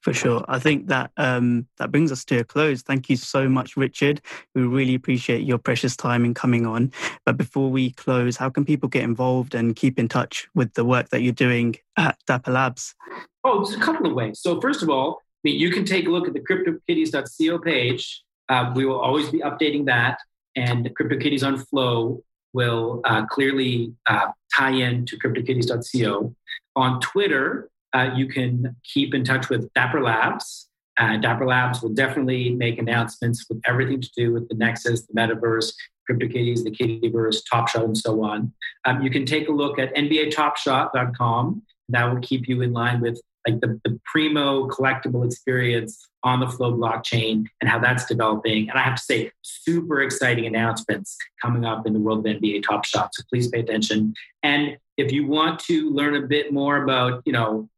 [0.00, 0.44] For sure.
[0.48, 2.82] I think that um, that brings us to a close.
[2.82, 4.20] Thank you so much, Richard.
[4.52, 6.92] We really appreciate your precious time in coming on.
[7.24, 10.84] But before we close, how can people get involved and keep in touch with the
[10.84, 12.96] work that you're doing at Dapper Labs?
[13.44, 14.40] Oh, there's a couple of ways.
[14.40, 18.22] So first of all, mean, you can take a look at the CryptoKitties.co page.
[18.48, 20.18] Uh, we will always be updating that,
[20.56, 22.22] and CryptoKitties on Flow
[22.52, 26.34] will uh, clearly uh, tie in to CryptoKitties.co.
[26.76, 30.68] On Twitter, uh, you can keep in touch with Dapper Labs.
[30.98, 35.14] Uh, Dapper Labs will definitely make announcements with everything to do with the Nexus, the
[35.14, 35.72] Metaverse,
[36.08, 38.52] CryptoKitties, the Kittyverse, Top Shot, and so on.
[38.84, 41.62] Um, you can take a look at NBATopShot.com.
[41.88, 46.46] That will keep you in line with like the, the primo collectible experience on the
[46.46, 48.70] Flow blockchain and how that's developing.
[48.70, 52.62] And I have to say, super exciting announcements coming up in the world of NBA
[52.62, 53.14] Top Shot.
[53.14, 54.14] So please pay attention.
[54.42, 57.68] And if you want to learn a bit more about, you know,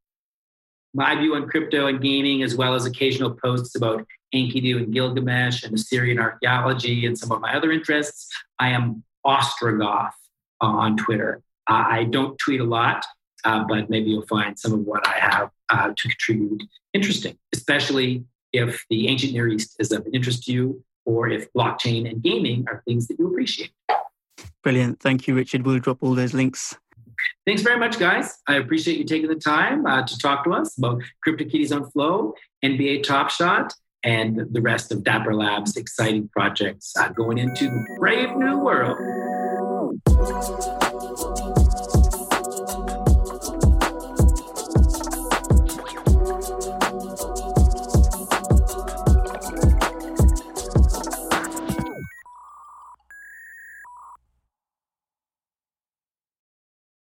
[0.93, 5.65] my view on crypto and gaming, as well as occasional posts about Enkidu and Gilgamesh
[5.65, 10.13] and Assyrian archaeology and some of my other interests, I am Ostrogoth
[10.61, 11.43] on Twitter.
[11.67, 13.05] I don't tweet a lot,
[13.45, 18.25] uh, but maybe you'll find some of what I have uh, to contribute interesting, especially
[18.53, 22.65] if the ancient Near East is of interest to you or if blockchain and gaming
[22.69, 23.73] are things that you appreciate.
[24.63, 25.01] Brilliant.
[25.01, 25.67] Thank you, Richard.
[25.67, 26.75] We'll drop all those links.
[27.47, 28.39] Thanks very much, guys.
[28.47, 32.35] I appreciate you taking the time uh, to talk to us about CryptoKitties on Flow,
[32.65, 37.97] NBA Top Shot, and the rest of Dapper Labs' exciting projects uh, going into the
[37.99, 38.99] brave new world.